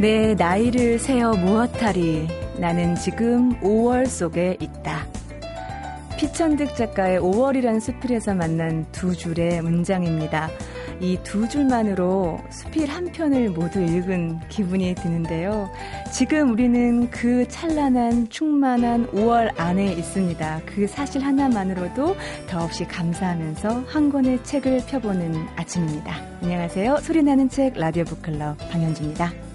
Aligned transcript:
내 0.00 0.34
나이를 0.34 1.00
세어 1.00 1.32
무엇하리 1.32 2.28
나는 2.58 2.94
지금 2.94 3.58
5월 3.60 4.06
속에 4.06 4.56
있다. 4.60 5.06
피천득 6.16 6.76
작가의 6.76 7.20
5월이란 7.20 7.80
수필에서 7.80 8.34
만난 8.34 8.86
두 8.92 9.16
줄의 9.16 9.60
문장입니다. 9.62 10.50
이 11.00 11.18
두 11.24 11.48
줄만으로 11.48 12.38
수필 12.50 12.88
한 12.88 13.06
편을 13.10 13.50
모두 13.50 13.80
읽은 13.80 14.40
기분이 14.48 14.94
드는데요. 14.94 15.68
지금 16.12 16.52
우리는 16.52 17.10
그 17.10 17.46
찬란한 17.48 18.28
충만한 18.28 19.06
5월 19.08 19.52
안에 19.56 19.92
있습니다. 19.94 20.60
그 20.66 20.86
사실 20.86 21.24
하나만으로도 21.24 22.16
더없이 22.48 22.84
감사하면서 22.84 23.84
한 23.86 24.10
권의 24.10 24.44
책을 24.44 24.82
펴보는 24.86 25.34
아침입니다. 25.56 26.16
안녕하세요. 26.42 26.98
소리나는 26.98 27.48
책 27.48 27.74
라디오 27.76 28.04
북클럽 28.04 28.58
방현주입니다. 28.70 29.47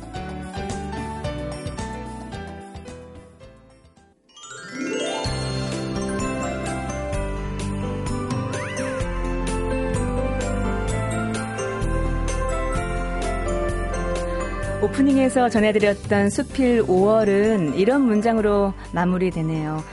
오프닝에서 14.94 15.50
전해드렸던 15.50 16.30
수필 16.30 16.84
5월은 16.84 17.76
이런 17.76 18.02
문장으로 18.02 18.74
마무리되네요. 18.92 19.84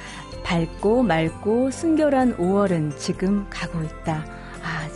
밝고 0.45 1.03
맑고 1.05 1.70
순결한 1.70 2.37
5월은 2.37 2.98
지금 2.98 3.47
가고 3.48 3.83
있다. 3.83 4.39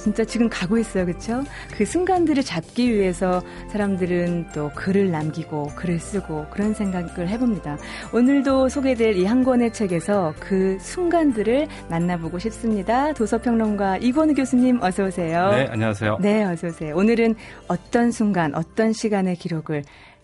아, 0.05 0.07
진짜 0.07 0.23
지금 0.25 0.49
가고 0.51 0.77
있어요. 0.77 1.07
그쵸? 1.07 1.43
그 1.75 1.85
순간들을 1.87 2.43
잡기 2.43 2.93
위해서 2.93 3.43
사람들은 3.71 4.49
또 4.55 4.71
글을 4.75 5.11
남기고 5.11 5.69
글을 5.75 5.99
쓰고 5.99 6.47
그런 6.51 6.75
생각을 6.75 7.29
해봅니다. 7.29 7.79
오늘도 8.13 8.69
소개될 8.69 9.17
이 9.17 9.25
한 9.25 9.43
권의 9.43 9.73
책에서 9.73 10.35
그 10.39 10.77
순간들을 10.79 11.67
만나보고 11.89 12.39
싶습니다. 12.39 13.15
도서평론가 13.15 13.97
이권우 13.97 14.35
교수님 14.35 14.83
어서 14.83 15.05
오세요. 15.07 15.51
네, 15.51 15.67
안녕하세요. 15.71 16.19
네, 16.21 16.45
어서 16.45 16.67
오세요. 16.69 16.95
오늘은 16.95 17.35
어떤 17.69 18.11
순간, 18.11 18.55
어떤 18.55 18.93
시간의 18.93 19.37
기록을 19.37 19.83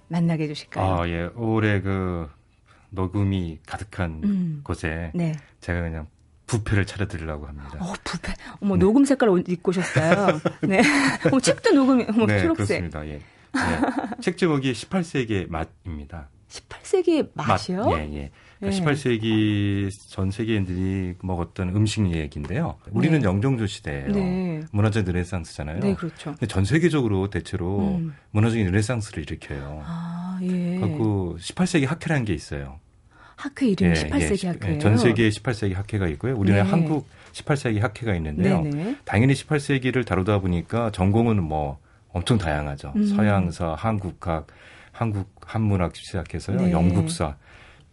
만나게 0.09 0.45
해주실까요? 0.45 1.01
아, 1.01 1.09
예. 1.09 1.31
올해 1.35 1.81
그 1.81 2.29
녹음이 2.91 3.61
가득한 3.67 4.21
음. 4.25 4.61
곳에 4.63 5.11
네. 5.15 5.33
제가 5.61 5.81
그냥 5.81 6.07
부패를 6.51 6.85
차려드리려고 6.85 7.47
합니다. 7.47 7.71
어, 7.79 7.93
부패. 8.03 8.35
어머, 8.61 8.75
네. 8.75 8.81
녹음 8.81 9.05
색깔 9.05 9.29
옷 9.29 9.49
입고 9.49 9.71
오셨어요. 9.71 10.41
네. 10.67 10.83
어 11.33 11.41
책도 11.41 11.71
녹음이, 11.73 12.07
어머, 12.09 12.27
네, 12.27 12.41
초록색. 12.43 12.91
그렇습니다. 12.91 13.07
예. 13.07 13.13
네. 13.13 14.21
책 14.21 14.37
제목이 14.37 14.73
18세기의 14.73 15.49
맛입니다. 15.49 16.29
18세기의 16.49 17.29
맛이요? 17.35 17.85
맛, 17.85 17.99
예, 18.01 18.15
예. 18.15 18.31
그러니까 18.59 18.93
18세기 18.93 19.91
전 20.09 20.31
세계인들이 20.33 21.15
먹었던 21.23 21.71
음식 21.71 22.05
얘기인데요. 22.13 22.77
우리는 22.91 23.21
네. 23.21 23.25
영종조 23.25 23.67
시대예요. 23.67 24.09
네. 24.09 24.61
문화적 24.73 25.07
르네상스잖아요. 25.07 25.81
네, 25.81 25.95
그렇죠. 25.95 26.33
근데 26.33 26.47
전 26.47 26.65
세계적으로 26.65 27.31
대체로 27.31 27.97
음. 27.97 28.15
문화적인 28.33 28.67
르네상스를 28.67 29.23
일으켜요. 29.23 29.83
아, 29.87 30.39
예. 30.43 30.79
그리고 30.81 31.37
18세기 31.41 31.87
학회라는 31.87 32.25
게 32.25 32.35
있어요. 32.35 32.81
학회 33.41 33.69
이름이 33.69 33.97
예, 33.97 34.03
18세기 34.05 34.45
예, 34.45 34.49
학회예요. 34.49 34.79
전 34.81 34.99
세계에 34.99 35.31
18세기 35.31 35.75
학회가 35.75 36.07
있고요. 36.09 36.37
우리는 36.37 36.63
네. 36.63 36.71
한국 36.71 37.09
18세기 37.33 37.81
학회가 37.81 38.15
있는데요. 38.17 38.63
네네. 38.63 38.97
당연히 39.05 39.33
18세기를 39.33 40.05
다루다 40.05 40.41
보니까 40.41 40.91
전공은 40.91 41.43
뭐 41.43 41.79
엄청 42.13 42.37
다양하죠. 42.37 42.93
음. 42.97 43.07
서양사, 43.07 43.75
한국학, 43.79 44.49
한국 44.93 45.31
한문학 45.41 45.97
시작해서요. 45.97 46.59
네. 46.59 46.71
영국사. 46.71 47.37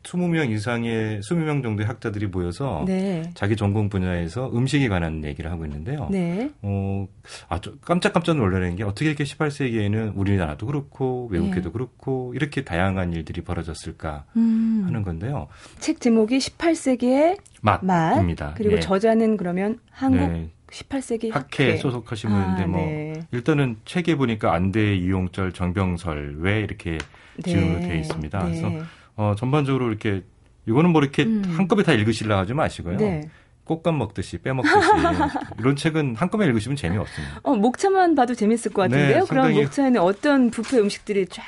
20명 0.08 0.52
이상의 0.52 1.20
20명 1.20 1.62
정도의 1.64 1.86
학자들이 1.88 2.28
모여서 2.28 2.84
네. 2.88 3.30
자기 3.34 3.56
전공 3.56 3.90
분야에서 3.90 4.50
음식에 4.54 4.88
관한 4.88 5.24
얘기를 5.24 5.52
하고 5.52 5.66
있는데요. 5.66 6.08
네. 6.10 6.50
어, 6.62 7.08
아주 7.50 7.78
깜짝깜짝 7.82 8.38
놀라는 8.38 8.76
게 8.76 8.84
어떻게 8.84 9.08
이렇게 9.08 9.24
18세기에는 9.24 10.14
우리나라도 10.16 10.66
그렇고 10.66 11.28
외국에도 11.32 11.70
네. 11.70 11.74
그렇고 11.74 12.34
이렇게 12.36 12.64
다양한 12.64 13.14
일들이 13.14 13.42
벌어졌을까 13.42 14.26
음. 14.38 14.84
하는 14.86 15.04
건데요. 15.04 15.48
책 15.80 16.00
제목이 16.00 16.38
18세기의 16.38 17.38
맛. 17.62 17.82
입니다 18.18 18.54
그리고 18.56 18.76
네. 18.76 18.80
저자는 18.80 19.38
그러면 19.38 19.80
한국 19.92 20.32
네. 20.32 20.50
18세기 20.70 21.32
학회, 21.32 21.72
학회. 21.72 21.78
소속하신 21.78 22.30
분인데 22.30 22.64
아, 22.64 22.68
뭐 22.68 22.82
네. 22.82 23.14
일단은 23.32 23.78
책에 23.86 24.16
보니까 24.16 24.54
안대 24.54 24.96
이용철 24.96 25.54
정병설 25.54 26.38
왜 26.40 26.60
이렇게 26.60 26.98
네. 27.38 27.52
지음으로 27.52 27.80
되어 27.80 27.96
있습니다. 27.96 28.40
그래서 28.40 28.72
어, 29.18 29.36
전반적으로 29.38 29.90
이렇게 29.90 30.24
이거는 30.68 30.92
뭐 30.92 31.02
이렇게 31.02 31.24
음. 31.24 31.44
한꺼번에 31.58 31.86
다 31.86 31.94
읽으시려 31.94 32.38
하지 32.38 32.54
마시고요. 32.54 32.98
네. 32.98 33.30
꽃감 33.66 33.98
먹듯이 33.98 34.38
빼먹듯이 34.38 34.76
이런 35.60 35.76
책은 35.76 36.16
한꺼번에 36.16 36.50
읽으시면 36.50 36.78
재미없습니다. 36.78 37.42
어, 37.44 37.56
목차만 37.56 38.16
봐도 38.16 38.34
재밌을 38.34 38.72
것 38.72 38.84
같은데요. 38.84 39.20
네, 39.20 39.26
그럼 39.28 39.54
목차에는 39.54 40.00
어떤 40.00 40.50
부페 40.50 40.78
음식들이 40.80 41.28
쫙 41.28 41.44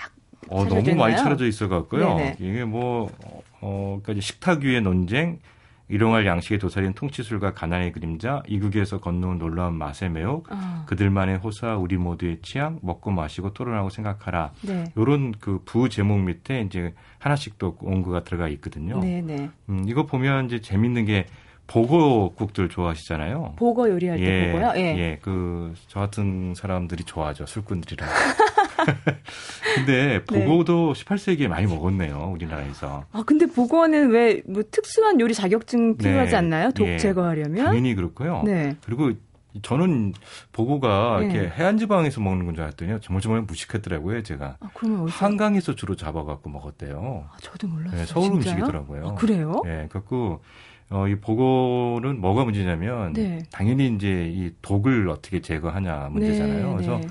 어, 0.50 0.66
너무 0.66 0.82
있나요? 0.82 0.96
많이 0.98 1.16
차려져 1.16 1.46
있어 1.46 1.70
갖고요. 1.70 2.36
이게 2.40 2.66
뭐 2.66 3.10
어, 3.62 4.00
그러니까 4.04 4.22
식탁 4.22 4.62
위의 4.62 4.82
논쟁, 4.82 5.40
일용할 5.90 6.26
양식의 6.26 6.60
도살인 6.60 6.94
통치술과 6.94 7.54
가난의 7.56 7.92
그림자, 7.92 8.44
이국에서 8.48 9.00
건너온 9.00 9.40
놀라운 9.40 9.74
맛의 9.76 10.10
매혹, 10.12 10.52
어. 10.52 10.84
그들만의 10.86 11.38
호사, 11.38 11.76
우리 11.78 11.98
모두의 11.98 12.40
취향, 12.44 12.80
먹고 12.84 13.12
마시고 13.12 13.54
토론하고 13.54 13.90
생각하라. 13.90 14.52
네. 14.62 14.86
요런 14.98 15.34
그 15.40 15.60
부 15.66 15.90
제목 15.90 16.20
밑에 16.22 16.62
이제 16.62 16.94
하나씩 17.18 17.58
또 17.58 17.76
원고가 17.82 18.24
들어가 18.24 18.48
있거든요. 18.50 19.00
네, 19.00 19.22
네. 19.22 19.50
음, 19.70 19.84
이거 19.88 20.06
보면 20.06 20.46
이제 20.46 20.62
재밌는 20.62 21.06
게 21.06 21.26
보고국들 21.68 22.70
좋아하시잖아요. 22.70 23.54
보고 23.58 23.88
요리할 23.90 24.20
예, 24.20 24.26
때 24.26 24.52
보고요. 24.52 24.72
예. 24.76 24.98
예. 24.98 25.20
그 25.22 25.74
저 25.88 26.00
같은 26.00 26.54
사람들이 26.56 27.04
좋아하죠. 27.04 27.46
술꾼들이랑. 27.46 28.10
근데 29.76 30.24
보고도 30.26 30.94
네. 30.94 31.04
18세기에 31.06 31.48
많이 31.48 31.68
먹었네요, 31.68 32.32
우리나라에서. 32.34 33.06
아, 33.12 33.24
근데 33.26 33.46
보고는 33.46 34.10
왜 34.12 34.42
뭐 34.48 34.64
특수한 34.72 35.20
요리 35.20 35.34
자격증 35.34 35.98
필요하지 35.98 36.32
네. 36.32 36.38
않나요? 36.38 36.72
독 36.72 36.88
예. 36.88 36.98
제거하려면? 36.98 37.66
당연히 37.66 37.94
그렇고요. 37.96 38.42
네. 38.46 38.76
그리고 38.86 39.12
저는 39.62 40.14
보고가 40.54 41.20
네. 41.20 41.26
이렇게 41.26 41.50
해안 41.50 41.78
지방에서 41.78 42.22
먹는 42.22 42.46
건 42.46 42.56
줄 42.56 42.64
알았더니 42.64 43.00
정말 43.02 43.22
정말 43.22 43.42
무식했더라고요, 43.42 44.24
제가. 44.24 44.58
아, 44.60 44.70
그러면 44.74 45.02
어디서? 45.02 45.26
한강에서 45.26 45.76
주로 45.76 45.96
잡아갖고 45.96 46.50
먹었대요. 46.50 47.26
아, 47.32 47.38
저도 47.42 47.68
몰랐어요. 47.68 48.00
네, 48.00 48.06
서울 48.06 48.32
진짜요? 48.32 48.54
음식이더라고요. 48.54 49.08
아, 49.10 49.16
그래요? 49.16 49.62
네, 49.66 49.88
그래갖고 49.90 50.42
어, 50.92 51.08
이 51.08 51.16
보고는 51.16 52.20
뭐가 52.22 52.46
문제냐면 52.46 53.14
네. 53.14 53.40
당연히 53.52 53.88
이제 53.94 54.32
이 54.34 54.52
독을 54.62 55.10
어떻게 55.10 55.40
제거하냐 55.42 56.10
문제잖아요. 56.12 56.68
네, 56.70 56.74
그래서 56.74 56.98
네. 57.00 57.08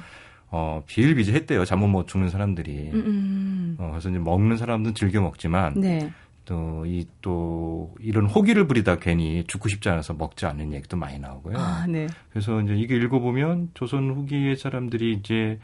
어, 0.51 0.83
비일비재했대요. 0.87 1.65
잠못 1.65 1.91
못 1.91 2.09
죽는 2.09 2.31
사람들이. 2.31 2.91
음, 2.93 3.01
음. 3.07 3.77
어, 3.79 3.91
그래서 3.91 4.09
이제 4.09 4.19
먹는 4.19 4.57
사람들은 4.57 4.95
즐겨 4.95 5.21
먹지만 5.21 5.75
네. 5.77 6.11
또, 6.45 6.85
이, 6.87 7.07
또, 7.21 7.95
이런 8.01 8.27
호기를 8.27 8.67
부리다 8.67 8.97
괜히 8.97 9.45
죽고 9.47 9.69
싶지 9.69 9.91
않아서 9.91 10.15
먹지 10.15 10.47
않는 10.47 10.73
얘기도 10.73 10.97
많이 10.97 11.19
나오고요. 11.19 11.59
아, 11.59 11.87
네. 11.87 12.07
그래서 12.31 12.63
이제 12.63 12.75
이게 12.75 12.97
읽어보면 12.97 13.73
조선 13.75 14.11
후기의 14.11 14.57
사람들이 14.57 15.13
이제 15.13 15.59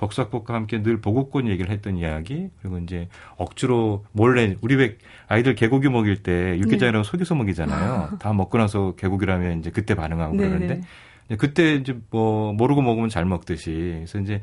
벅삭복과 0.00 0.54
함께 0.54 0.82
늘 0.82 1.02
보고권 1.02 1.46
얘기를 1.46 1.70
했던 1.70 1.98
이야기 1.98 2.48
그리고 2.62 2.78
이제 2.78 3.08
억지로 3.36 4.06
몰래 4.12 4.56
우리 4.62 4.74
왜 4.74 4.96
아이들 5.28 5.54
개고기 5.54 5.90
먹일 5.90 6.22
때 6.22 6.58
육개장이라고 6.58 7.04
네. 7.04 7.10
속여서 7.10 7.34
먹이잖아요. 7.34 8.16
다 8.18 8.32
먹고 8.32 8.56
나서 8.56 8.94
개고기라면 8.96 9.58
이제 9.58 9.70
그때 9.70 9.94
반응하고 9.94 10.36
네 10.36 10.48
그러는데 10.48 10.74
네. 10.76 10.80
그때 11.38 11.74
이제 11.74 11.98
뭐 12.10 12.52
모르고 12.52 12.82
먹으면 12.82 13.08
잘 13.08 13.24
먹듯이 13.24 14.04
그래서 14.06 14.18
이제 14.18 14.40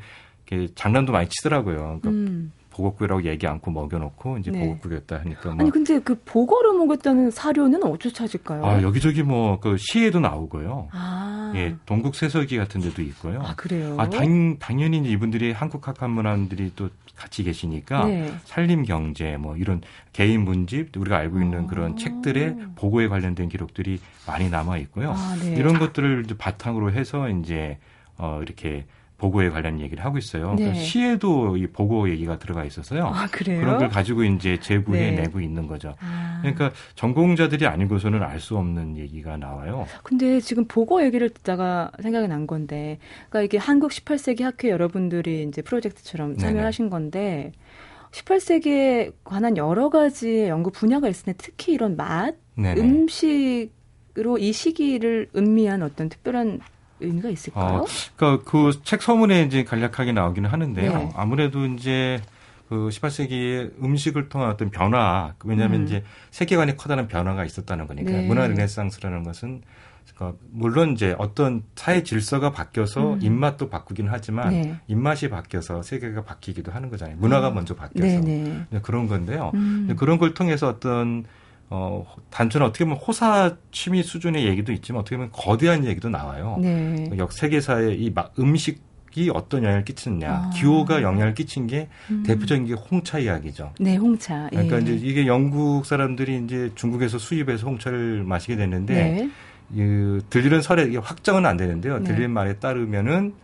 장난도 0.74 1.12
많이 1.12 1.28
치더라고요. 1.28 1.76
그러니까 2.00 2.08
음. 2.10 2.52
보고국이라고 2.70 3.24
얘기 3.24 3.46
않고 3.46 3.72
먹여놓고 3.72 4.38
이제 4.38 4.52
네. 4.52 4.60
보고국이었다 4.60 5.18
하니까 5.18 5.50
뭐. 5.50 5.60
아니 5.60 5.70
근데 5.70 5.98
그 5.98 6.14
보고로 6.24 6.74
먹었다는 6.74 7.30
사료는 7.32 7.82
어디서 7.82 8.14
찾을까요? 8.14 8.64
아 8.64 8.82
여기저기 8.82 9.22
뭐 9.24 9.58
그 9.60 9.76
시에도 9.78 10.20
나오고요. 10.20 10.88
아. 10.92 11.52
예 11.56 11.74
동국 11.86 12.14
세서기 12.14 12.56
같은 12.56 12.80
데도 12.80 13.02
있고요. 13.02 13.40
아 13.42 13.54
그래요? 13.56 13.96
아 13.98 14.08
당, 14.08 14.58
당연히 14.58 14.98
이분들이 14.98 15.50
한국 15.52 15.86
학한 15.88 16.10
문화들이 16.10 16.72
또 16.76 16.88
같이 17.18 17.42
계시니까 17.42 18.06
네. 18.06 18.32
산림 18.44 18.84
경제 18.84 19.36
뭐 19.36 19.56
이런 19.56 19.82
개인 20.12 20.44
문집 20.44 20.96
우리가 20.96 21.18
알고 21.18 21.40
있는 21.40 21.64
아. 21.64 21.66
그런 21.66 21.96
책들의 21.96 22.56
보고에 22.76 23.08
관련된 23.08 23.48
기록들이 23.48 24.00
많이 24.26 24.48
남아 24.48 24.78
있고요. 24.78 25.12
아, 25.12 25.36
네. 25.42 25.56
이런 25.56 25.80
것들을 25.80 26.24
바탕으로 26.38 26.92
해서 26.92 27.28
이제 27.28 27.78
어 28.16 28.38
이렇게 28.40 28.86
보고에 29.18 29.50
관련 29.50 29.80
얘기를 29.80 30.04
하고 30.04 30.16
있어요. 30.16 30.54
네. 30.54 30.72
시에도 30.74 31.56
이 31.56 31.66
보고 31.66 32.08
얘기가 32.08 32.38
들어가 32.38 32.64
있어서요. 32.64 33.06
아, 33.06 33.26
그래요? 33.26 33.60
그런 33.60 33.78
걸 33.78 33.88
가지고 33.88 34.22
이제 34.24 34.58
제부해 34.60 35.10
네. 35.10 35.22
내고 35.22 35.40
있는 35.40 35.66
거죠. 35.66 35.94
아. 36.00 36.38
그러니까 36.40 36.70
전공자들이 36.94 37.66
아니고서는 37.66 38.22
알 38.22 38.38
수 38.38 38.56
없는 38.56 38.96
얘기가 38.96 39.36
나와요. 39.36 39.84
근데 40.04 40.38
지금 40.38 40.64
보고 40.66 41.02
얘기를 41.02 41.28
듣다가 41.28 41.90
생각이 42.00 42.28
난 42.28 42.46
건데, 42.46 42.98
그러니까 43.28 43.42
이게 43.42 43.58
한국 43.58 43.90
18세기 43.90 44.42
학회 44.42 44.70
여러분들이 44.70 45.42
이제 45.42 45.60
프로젝트처럼 45.60 46.36
참여하신 46.36 46.84
네네. 46.84 46.90
건데, 46.90 47.52
18세기에 48.12 49.12
관한 49.24 49.56
여러 49.56 49.88
가지 49.88 50.46
연구 50.46 50.70
분야가 50.70 51.10
때 51.10 51.34
특히 51.36 51.72
이런 51.72 51.96
맛, 51.96 52.36
네네. 52.54 52.80
음식으로 52.80 54.38
이 54.38 54.52
시기를 54.52 55.30
음미한 55.34 55.82
어떤 55.82 56.08
특별한 56.08 56.60
의미가 57.00 57.28
있을까요? 57.30 57.78
어, 57.80 57.86
그러니까 58.16 58.44
그 58.50 58.70
책 58.84 59.02
서문에 59.02 59.42
이제 59.42 59.64
간략하게 59.64 60.12
나오기는 60.12 60.48
하는데요. 60.50 60.92
네. 60.92 61.10
아무래도 61.14 61.64
이제 61.66 62.20
그 62.68 62.88
18세기의 62.90 63.82
음식을 63.82 64.28
통한 64.28 64.50
어떤 64.50 64.70
변화, 64.70 65.34
왜냐하면 65.44 65.80
음. 65.80 65.86
이제 65.86 66.04
세계관에 66.30 66.76
커다란 66.76 67.08
변화가 67.08 67.44
있었다는 67.44 67.86
거니까 67.86 68.10
네. 68.12 68.26
문화 68.26 68.46
르네상스라는 68.46 69.22
것은 69.22 69.62
그러니까 70.14 70.38
물론 70.50 70.92
이제 70.92 71.14
어떤 71.18 71.62
사회 71.76 72.02
질서가 72.02 72.50
바뀌어서 72.50 73.14
음. 73.14 73.18
입맛도 73.22 73.68
바꾸긴 73.70 74.08
하지만 74.10 74.50
네. 74.50 74.76
입맛이 74.86 75.28
바뀌어서 75.30 75.82
세계가 75.82 76.24
바뀌기도 76.24 76.72
하는 76.72 76.90
거잖아요. 76.90 77.16
문화가 77.18 77.48
음. 77.50 77.54
먼저 77.54 77.74
바뀌어서. 77.74 78.20
그런 78.82 79.06
건데요. 79.06 79.52
음. 79.54 79.94
그런 79.96 80.18
걸 80.18 80.34
통해서 80.34 80.68
어떤 80.68 81.24
어, 81.70 82.06
단순 82.30 82.62
어떻게 82.62 82.84
보면 82.84 82.98
호사 82.98 83.56
취미 83.72 84.02
수준의 84.02 84.46
얘기도 84.46 84.72
있지만 84.72 85.00
어떻게 85.00 85.16
보면 85.16 85.30
거대한 85.32 85.84
얘기도 85.84 86.08
나와요. 86.08 86.58
네. 86.60 87.10
역 87.18 87.32
세계사의 87.32 88.00
이 88.00 88.14
음식이 88.38 89.30
어떤 89.34 89.64
영향을 89.64 89.84
끼치느냐, 89.84 90.30
아. 90.30 90.50
기호가 90.54 91.02
영향을 91.02 91.34
끼친 91.34 91.66
게 91.66 91.88
음. 92.10 92.22
대표적인 92.26 92.66
게 92.66 92.72
홍차 92.72 93.18
이야기죠. 93.18 93.72
네, 93.80 93.96
홍차. 93.96 94.48
그러니까 94.50 94.76
예. 94.76 94.80
이제 94.80 94.94
이게 94.94 95.26
영국 95.26 95.84
사람들이 95.84 96.42
이제 96.44 96.70
중국에서 96.74 97.18
수입해서 97.18 97.66
홍차를 97.66 98.24
마시게 98.24 98.56
됐는데 98.56 98.94
네. 98.94 99.30
이, 99.74 100.20
들리는 100.30 100.62
설에 100.62 100.96
확정은 100.96 101.44
안 101.44 101.58
되는데요. 101.58 101.98
네. 101.98 102.04
들리는 102.04 102.30
말에 102.30 102.54
따르면은 102.54 103.34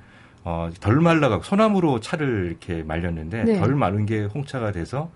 어, 0.47 0.69
덜 0.79 1.01
말라가 1.01 1.41
소나무로 1.43 2.01
차를 2.01 2.49
이렇게 2.51 2.83
말렸는데 2.83 3.45
네. 3.45 3.59
덜 3.59 3.75
마른 3.75 4.05
게 4.05 4.25
홍차가 4.25 4.73
돼서 4.73 5.11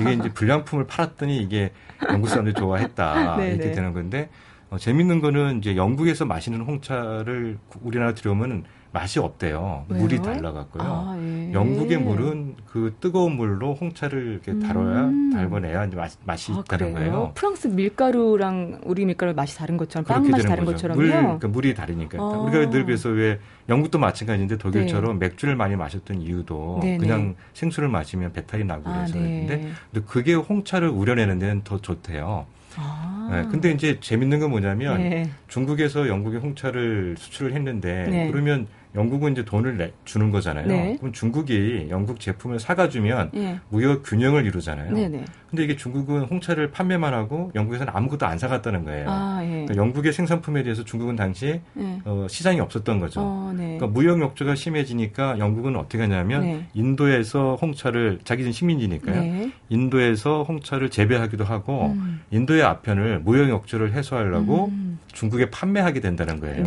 이게 0.00 0.12
이제 0.12 0.32
불량품을 0.32 0.86
팔았더니 0.86 1.36
이게 1.38 1.72
영국 2.08 2.28
사람들이 2.28 2.54
좋아했다 2.54 3.36
네, 3.38 3.48
이렇게 3.50 3.64
네. 3.64 3.72
되는 3.72 3.92
건데 3.92 4.30
어, 4.70 4.78
재밌는 4.78 5.20
거는 5.20 5.58
이제 5.58 5.76
영국에서 5.76 6.26
마시는 6.26 6.60
홍차를 6.60 7.58
우리나라 7.82 8.14
들여오면 8.14 8.64
맛이 8.92 9.18
없대요. 9.18 9.84
왜요? 9.88 10.00
물이 10.00 10.22
달라갖고요. 10.22 10.82
아, 10.82 11.16
예. 11.20 11.52
영국의 11.52 11.98
물은 11.98 12.56
그 12.66 12.94
뜨거운 13.00 13.36
물로 13.36 13.74
홍차를 13.74 14.40
이렇게 14.44 14.58
다뤄야 14.66 15.04
음. 15.04 15.30
달궈내야 15.32 15.88
맛, 15.94 16.12
맛이 16.24 16.52
아, 16.52 16.60
있다는 16.60 16.94
그래요? 16.94 17.10
거예요. 17.10 17.32
프랑스 17.34 17.68
밀가루랑 17.68 18.80
우리 18.84 19.04
밀가루 19.04 19.34
맛이 19.34 19.56
다른 19.56 19.76
것처럼 19.76 20.04
빵 20.04 20.28
맛이 20.28 20.46
다른 20.46 20.64
것처럼요. 20.64 21.00
물, 21.00 21.10
그러니까 21.10 21.48
물이 21.48 21.74
다르니까. 21.74 22.18
아. 22.18 22.24
우리가 22.38 22.70
늘 22.70 22.86
그래서 22.86 23.10
왜 23.10 23.38
영국도 23.68 23.98
마찬가지인데 23.98 24.56
독일처럼 24.56 25.18
네. 25.18 25.28
맥주를 25.28 25.54
많이 25.54 25.76
마셨던 25.76 26.22
이유도 26.22 26.78
네네. 26.82 26.98
그냥 26.98 27.34
생수를 27.52 27.88
마시면 27.88 28.32
배탈이 28.32 28.64
나고 28.64 28.88
아, 28.88 28.94
그래서 28.94 29.18
아, 29.18 29.22
네. 29.22 29.46
근데, 29.46 29.72
근데 29.92 30.06
그게 30.06 30.34
홍차를 30.34 30.88
우려내는 30.88 31.38
데는 31.38 31.62
더 31.62 31.78
좋대요. 31.78 32.46
아. 32.76 33.28
네, 33.30 33.44
근데 33.50 33.70
이제 33.72 33.98
재밌는 34.00 34.40
건 34.40 34.50
뭐냐면 34.50 34.98
네. 34.98 35.30
중국에서 35.48 36.08
영국에 36.08 36.38
홍차를 36.38 37.16
수출을 37.18 37.52
했는데 37.52 38.06
네. 38.08 38.30
그러면 38.30 38.66
영국은 38.94 39.32
이제 39.32 39.44
돈을 39.44 39.76
내, 39.76 39.92
주는 40.04 40.30
거잖아요. 40.30 40.66
네. 40.66 40.96
그럼 40.98 41.12
중국이 41.12 41.88
영국 41.90 42.20
제품을 42.20 42.58
사가주면 42.58 43.30
네. 43.34 43.60
무역 43.68 44.02
균형을 44.02 44.46
이루잖아요. 44.46 44.92
네, 44.92 45.08
네. 45.08 45.24
근데 45.50 45.64
이게 45.64 45.76
중국은 45.76 46.24
홍차를 46.24 46.70
판매만 46.70 47.14
하고 47.14 47.50
영국에서는 47.54 47.90
아무것도 47.94 48.26
안 48.26 48.38
사갔다는 48.38 48.84
거예요. 48.84 49.06
아, 49.08 49.40
예. 49.42 49.48
그러니까 49.48 49.76
영국의 49.76 50.12
생산품에 50.12 50.62
대해서 50.62 50.84
중국은 50.84 51.16
당시 51.16 51.60
예. 51.78 52.00
어, 52.04 52.26
시장이 52.28 52.60
없었던 52.60 53.00
거죠. 53.00 53.20
어, 53.22 53.52
네. 53.56 53.78
그러니까 53.78 53.86
무역 53.86 54.20
욕조가 54.20 54.54
심해지니까 54.54 55.38
영국은 55.38 55.76
어떻게 55.76 55.98
하냐면 56.02 56.42
네. 56.42 56.66
인도에서 56.74 57.56
홍차를 57.60 58.20
자기는 58.24 58.52
식민지니까요. 58.52 59.20
네. 59.20 59.52
인도에서 59.70 60.42
홍차를 60.42 60.90
재배하기도 60.90 61.44
하고 61.44 61.86
음. 61.86 62.20
인도의 62.30 62.62
아편을 62.62 63.20
무역 63.20 63.48
욕조를 63.48 63.92
해소하려고 63.92 64.66
음. 64.66 64.98
중국에 65.12 65.50
판매하게 65.50 66.00
된다는 66.00 66.40
거예요. 66.40 66.62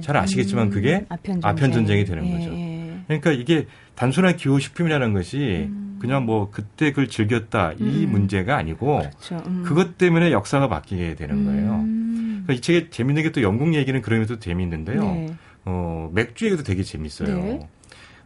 네. 0.00 0.06
잘 0.06 0.16
아시겠지만 0.16 0.66
음. 0.66 0.70
그게 0.70 1.04
아편 1.08 1.40
전쟁. 1.40 1.70
전쟁이 1.72 2.04
되는 2.04 2.26
예, 2.26 2.32
거죠. 2.32 2.52
예. 2.54 2.80
그러니까 3.06 3.32
이게 3.32 3.66
단순한 3.94 4.36
기호 4.36 4.58
식품이라는 4.58 5.12
것이 5.12 5.66
음. 5.68 5.98
그냥 6.00 6.24
뭐 6.24 6.50
그때 6.50 6.90
그걸 6.90 7.08
즐겼다 7.08 7.72
이 7.78 8.04
음. 8.06 8.10
문제가 8.12 8.56
아니고 8.56 9.00
그렇죠. 9.00 9.42
음. 9.46 9.62
그것 9.64 9.98
때문에 9.98 10.32
역사가 10.32 10.68
바뀌게 10.68 11.14
되는 11.16 11.44
거예요. 11.44 11.72
음. 11.74 12.42
그러니까 12.44 12.52
이 12.54 12.60
책에 12.60 12.90
재밌는 12.90 13.22
게 13.22 13.30
또 13.32 13.42
영국 13.42 13.74
얘기는 13.74 14.00
그러면서 14.00 14.38
재밌는데요. 14.38 15.02
네. 15.02 15.34
어, 15.66 16.10
맥주 16.12 16.46
얘기도 16.46 16.62
되게 16.62 16.82
재밌어요. 16.82 17.36
네. 17.36 17.68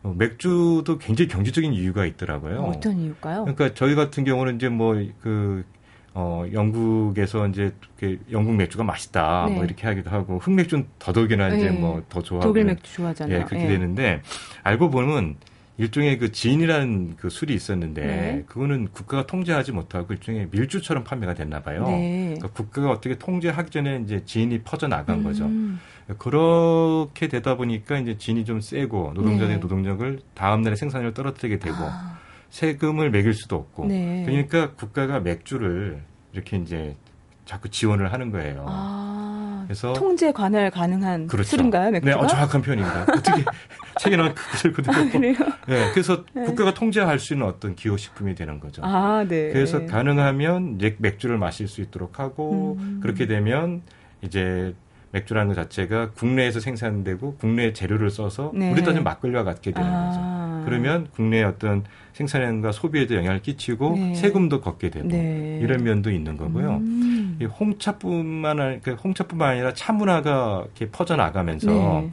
어, 0.03 0.15
맥주도 0.17 0.99
굉장히 0.99 1.29
경제적인 1.29 1.73
이유가 1.73 2.07
있더라고요. 2.07 2.61
어떤 2.63 2.99
이유일까요? 2.99 3.43
그러니까 3.45 3.75
저희 3.75 3.95
같은 3.95 4.25
경우는 4.25 4.57
이제 4.57 4.69
뭐 4.69 4.95
그 5.21 5.65
어, 6.17 6.45
영국에서 6.53 7.49
이제 7.49 7.75
영국 8.31 8.55
맥주가 8.55 8.85
맛있다 8.85 9.41
뭐 9.41 9.49
네. 9.49 9.55
뭐 9.57 9.65
이렇게 9.65 9.87
하기도 9.87 10.11
하고 10.11 10.39
흑맥주는 10.39 10.87
더더욱이나 11.01 11.49
이제 11.49 11.71
네. 11.71 11.79
뭐더 11.79 12.23
좋아하고 12.23 12.49
독일 12.49 12.65
맥주 12.67 12.95
좋아하잖아요. 12.95 13.37
예, 13.37 13.43
그렇게 13.43 13.65
네. 13.65 13.69
되는데 13.69 14.23
알고 14.63 14.91
보면 14.91 15.37
일종의 15.77 16.19
그 16.19 16.31
진이라는 16.31 17.17
그 17.17 17.29
술이 17.29 17.53
있었는데 17.53 18.07
네. 18.07 18.45
그거는 18.47 18.89
국가가 18.93 19.27
통제하지 19.27 19.73
못하고 19.73 20.13
일종의 20.13 20.49
밀주처럼 20.53 21.03
판매가 21.03 21.35
됐나 21.35 21.63
봐요. 21.63 21.85
네. 21.89 22.35
그러니까 22.37 22.49
국가가 22.51 22.91
어떻게 22.93 23.19
통제하기 23.19 23.71
전에 23.71 24.03
이제 24.05 24.23
진이 24.25 24.61
퍼져 24.61 24.87
나간 24.87 25.19
음. 25.19 25.25
거죠. 25.25 25.51
그렇게 26.19 27.27
되다 27.27 27.57
보니까 27.57 27.99
이제 27.99 28.17
진이 28.17 28.45
좀 28.45 28.61
세고 28.61 29.13
노동자들의 29.15 29.57
네. 29.57 29.57
노동력을 29.57 30.21
다음 30.35 30.63
날에 30.63 30.77
생산량을 30.77 31.13
떨어뜨리게 31.13 31.59
되고 31.59 31.77
아. 31.81 32.19
세금을 32.55 33.11
매길 33.11 33.35
수도 33.35 33.57
없고 33.57 33.87
네. 33.87 34.23
그러니까 34.25 34.75
국가가 34.75 35.19
맥주를 35.19 36.01
이렇게 36.33 36.57
이제 36.57 36.95
자꾸 37.45 37.69
지원을 37.69 38.13
하는 38.13 38.31
거예요. 38.31 38.65
아, 38.69 39.65
그래서 39.67 39.93
통제 39.95 40.31
관할 40.31 40.71
가능한 40.71 41.27
그렇죠. 41.27 41.49
술인가요, 41.49 41.91
맥주가? 41.91 42.15
네, 42.15 42.23
어, 42.23 42.27
정확한 42.29 42.63
표현입니다. 42.63 43.03
어떻게 43.03 43.45
책에 44.01 44.17
나온 44.17 44.33
그것을 44.35 44.73
그대로. 44.73 44.97
아, 44.97 45.11
그래요? 45.11 45.35
네, 45.67 45.91
그래서 45.91 46.25
네. 46.33 46.45
국가가 46.45 46.73
통제할 46.75 47.19
수 47.19 47.35
있는 47.35 47.45
어떤 47.49 47.75
기호 47.75 47.97
식품이 47.97 48.37
되는 48.37 48.61
거죠. 48.61 48.83
아, 48.85 49.27
네. 49.29 49.51
그래서 49.53 49.85
가능하면 49.87 50.79
맥주를 50.99 51.39
마실 51.39 51.67
수 51.67 51.81
있도록 51.81 52.21
하고 52.21 52.77
음. 52.79 53.01
그렇게 53.03 53.27
되면 53.27 53.83
이제 54.23 54.77
맥주라는 55.11 55.53
것 55.53 55.61
자체가 55.61 56.13
국내에서 56.13 56.61
생산되고 56.61 57.37
국내 57.39 57.73
재료를 57.73 58.11
써서 58.11 58.53
네. 58.55 58.71
우리 58.71 58.83
따지면 58.83 59.03
막걸리와 59.03 59.43
같게 59.43 59.73
되는 59.73 59.91
아. 59.93 60.07
거죠. 60.07 60.34
그러면 60.65 61.09
국내의 61.15 61.45
어떤 61.45 61.85
생산량과 62.15 62.73
소비에도 62.73 63.17
영향을 63.17 63.43
끼치고 63.43 63.97
네. 63.97 64.15
세금도 64.15 64.61
걷게 64.61 64.91
되고 64.91 65.09
네. 65.09 65.59
이런 65.63 65.83
면도 65.83 66.11
있는 66.11 66.37
거고요. 66.37 66.77
음. 66.77 67.37
이 67.41 67.45
홍차뿐만 67.45 68.61
아니라 68.61 68.81
그 68.83 68.93
홍차뿐만 68.93 69.51
아니라 69.51 69.75
차 69.75 69.93
문화가 69.93 70.63
이렇게 70.65 70.91
퍼져 70.91 71.17
나가면서 71.17 71.71
네. 71.71 72.11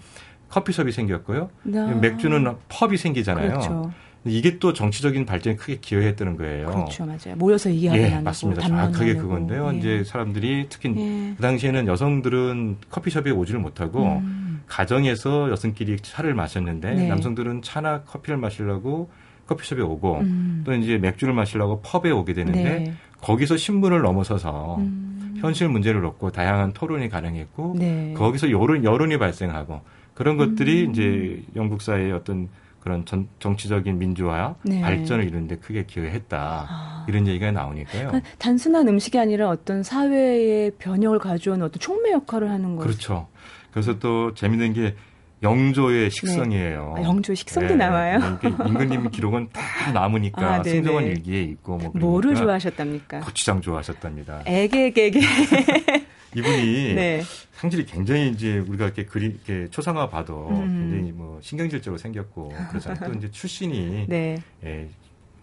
커피숍이 0.50 0.92
생겼고요. 0.92 1.50
아. 1.76 2.00
맥주는 2.02 2.56
펍이 2.70 2.98
생기잖아요. 2.98 3.50
그렇죠. 3.50 3.92
이게 4.24 4.60
또 4.60 4.74
정치적인 4.74 5.26
발전에 5.26 5.56
크게 5.56 5.80
기여했다는 5.82 6.38
거예요. 6.38 6.68
그렇죠, 6.68 7.06
맞아요. 7.06 7.36
모여서 7.38 7.72
얘기하는 7.72 8.04
예, 8.04 8.20
맞습니다. 8.20 8.62
정확하게 8.62 9.16
그건데요. 9.16 9.72
예. 9.74 9.78
이제 9.78 10.04
사람들이 10.04 10.68
특히 10.70 10.94
예. 10.96 11.34
그 11.36 11.42
당시에는 11.42 11.88
여성들은 11.88 12.78
커피숍에 12.92 13.32
오지를 13.32 13.60
못하고 13.60 14.20
음. 14.20 14.51
가정에서 14.72 15.52
여성끼리 15.52 15.98
차를 15.98 16.34
마셨는데 16.34 16.94
네. 16.94 17.08
남성들은 17.10 17.62
차나 17.62 18.04
커피를 18.04 18.38
마시려고 18.38 19.10
커피숍에 19.46 19.82
오고 19.82 20.20
음. 20.20 20.64
또 20.66 20.74
이제 20.74 20.98
맥주를 20.98 21.34
마시려고 21.34 21.82
펍에 21.82 22.10
오게 22.10 22.34
되는데 22.34 22.64
네. 22.64 22.94
거기서 23.20 23.58
신분을 23.58 24.02
넘어서서 24.02 24.78
음. 24.78 25.36
현실 25.42 25.68
문제를 25.68 26.00
놓고 26.02 26.32
다양한 26.32 26.72
토론이 26.72 27.10
가능했고 27.10 27.76
네. 27.78 28.14
거기서 28.16 28.50
여론 28.52 28.86
여론이 28.86 29.18
발생하고 29.18 29.82
그런 30.14 30.38
것들이 30.38 30.86
음. 30.86 30.92
이제 30.92 31.44
영국 31.58 31.82
사회의 31.82 32.14
어떤 32.14 32.48
그런 32.80 33.06
전, 33.06 33.28
정치적인 33.40 34.00
민주화 34.00 34.56
네. 34.64 34.80
발전을 34.80 35.26
이루는데 35.26 35.58
크게 35.58 35.86
기여했다 35.86 36.68
아. 36.70 37.06
이런 37.10 37.28
얘기가 37.28 37.52
나오니까요. 37.52 38.08
그러니까 38.08 38.30
단순한 38.38 38.88
음식이 38.88 39.20
아니라 39.20 39.50
어떤 39.50 39.84
사회의 39.84 40.72
변혁을 40.80 41.20
가져오는 41.20 41.64
어떤 41.66 41.80
촉매 41.80 42.12
역할을 42.14 42.50
하는 42.50 42.78
거죠. 42.78 42.88
그렇죠. 42.88 43.28
그래서 43.72 43.98
또 44.00 44.34
재밌는 44.34 44.74
게 44.74 44.96
영조의 45.44 46.04
네. 46.04 46.10
식성이에요. 46.10 46.94
네. 46.98 47.02
아, 47.02 47.06
영조의 47.06 47.36
식성도 47.36 47.70
네. 47.70 47.76
나와요. 47.76 48.20
임금님 48.44 49.10
기록은 49.12 49.50
다 49.52 49.92
남으니까 49.92 50.56
아, 50.56 50.64
승정원 50.64 51.06
일기에 51.06 51.42
있고 51.44 51.78
뭐 51.78 51.92
뭐를 51.96 52.36
좋아하셨답니까? 52.36 53.22
고추장 53.22 53.62
좋아하셨답니다. 53.62 54.44
애게게게. 54.46 55.20
이분이 56.36 56.94
네. 56.94 57.22
상질이 57.54 57.86
굉장히 57.86 58.30
이제 58.30 58.60
우리가 58.60 58.86
이렇게 58.86 59.06
그리 59.06 59.26
이렇게 59.26 59.68
초상화 59.70 60.10
봐도 60.10 60.48
음. 60.50 60.90
굉장히 60.92 61.12
뭐 61.12 61.40
신경질적으로 61.42 61.98
생겼고 61.98 62.54
그러잖아요. 62.70 63.12
또 63.12 63.18
이제 63.18 63.30
출신이 63.30 64.06
네. 64.10 64.38
예, 64.64 64.88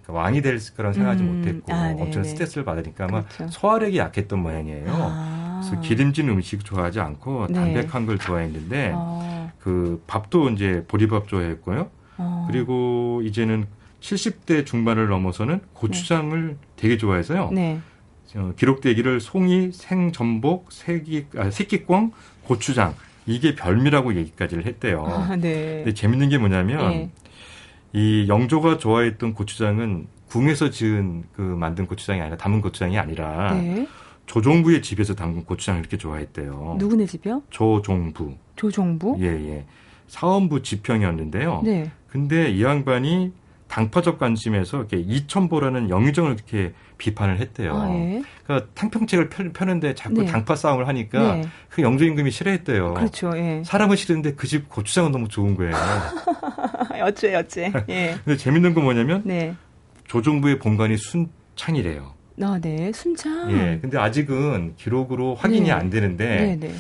그러니까 0.02 0.12
왕이 0.12 0.40
될 0.40 0.58
거라는 0.76 0.94
생각하지 0.94 1.22
음. 1.24 1.36
못했고 1.36 1.72
아, 1.74 1.94
엄청 1.98 2.24
스트레스를 2.24 2.64
받으니까 2.64 3.04
아마 3.04 3.22
그렇죠. 3.24 3.50
소화력이 3.50 3.98
약했던 3.98 4.38
모양이에요. 4.38 4.86
아. 4.88 5.47
그래서 5.60 5.80
기름진 5.80 6.28
음식 6.28 6.64
좋아하지 6.64 7.00
않고 7.00 7.48
네. 7.48 7.54
담백한 7.54 8.06
걸 8.06 8.18
좋아했는데 8.18 8.92
아. 8.94 9.52
그 9.60 10.02
밥도 10.06 10.50
이제 10.50 10.84
보리밥 10.88 11.28
좋아했고요. 11.28 11.90
아. 12.18 12.46
그리고 12.50 13.20
이제는 13.24 13.66
70대 14.00 14.64
중반을 14.64 15.08
넘어서는 15.08 15.60
고추장을 15.72 16.48
네. 16.48 16.56
되게 16.76 16.96
좋아해서요. 16.96 17.50
네. 17.52 17.80
어, 18.36 18.52
기록되기를 18.56 19.20
송이, 19.20 19.72
생전복, 19.72 20.70
새끼, 20.70 21.26
아, 21.36 21.50
새끼꽝, 21.50 22.12
고추장 22.44 22.94
이게 23.26 23.54
별미라고 23.54 24.14
얘기까지를 24.14 24.66
했대요. 24.66 25.04
아, 25.06 25.36
네. 25.36 25.82
근데 25.84 25.94
재밌는 25.94 26.28
게 26.28 26.38
뭐냐면 26.38 26.90
네. 26.90 27.10
이 27.92 28.26
영조가 28.28 28.78
좋아했던 28.78 29.34
고추장은 29.34 30.06
궁에서 30.28 30.70
지은 30.70 31.24
그 31.32 31.40
만든 31.40 31.86
고추장이 31.86 32.20
아니라 32.20 32.36
담은 32.36 32.60
고추장이 32.60 32.98
아니라 32.98 33.54
네. 33.54 33.86
조종부의 34.28 34.82
집에서 34.82 35.14
담근 35.14 35.44
고추장을 35.44 35.80
이렇게 35.80 35.96
좋아했대요. 35.96 36.76
누구네 36.78 37.06
집이요? 37.06 37.42
조종부. 37.50 38.34
조종부? 38.56 39.16
예, 39.20 39.26
예. 39.26 39.64
사원부 40.06 40.62
지평이었는데요. 40.62 41.62
네. 41.64 41.90
근데 42.08 42.50
이 42.50 42.62
양반이 42.62 43.32
당파적 43.68 44.18
관심에서 44.18 44.78
이렇게 44.78 44.98
이천보라는 44.98 45.90
영의정을 45.90 46.32
이렇게 46.34 46.72
비판을 46.98 47.38
했대요. 47.38 47.74
아, 47.76 47.90
예. 47.90 48.22
그러니까 48.44 48.70
탕평책을 48.74 49.28
펴, 49.52 49.64
는데 49.64 49.94
자꾸 49.94 50.22
네. 50.22 50.26
당파 50.26 50.56
싸움을 50.56 50.88
하니까 50.88 51.36
네. 51.36 51.42
그 51.70 51.82
영조 51.82 52.04
임금이 52.04 52.30
싫어했대요. 52.30 52.94
그렇죠. 52.94 53.32
예. 53.36 53.62
사람은 53.64 53.96
싫은데 53.96 54.34
그 54.34 54.46
집 54.46 54.68
고추장은 54.68 55.12
너무 55.12 55.28
좋은 55.28 55.54
거예요. 55.56 55.74
어째 57.02 57.34
어째. 57.34 57.72
예. 57.88 58.18
근데 58.24 58.36
재밌는 58.36 58.74
건 58.74 58.84
뭐냐면 58.84 59.22
네. 59.24 59.54
조정부의 60.06 60.58
본관이 60.58 60.96
순창이래요. 60.96 62.17
아, 62.42 62.58
네. 62.60 62.92
순창. 62.92 63.50
예. 63.52 63.78
근데 63.80 63.98
아직은 63.98 64.74
기록으로 64.76 65.34
확인이 65.34 65.66
네. 65.66 65.72
안 65.72 65.90
되는데 65.90 66.56
네, 66.56 66.68
네. 66.68 66.74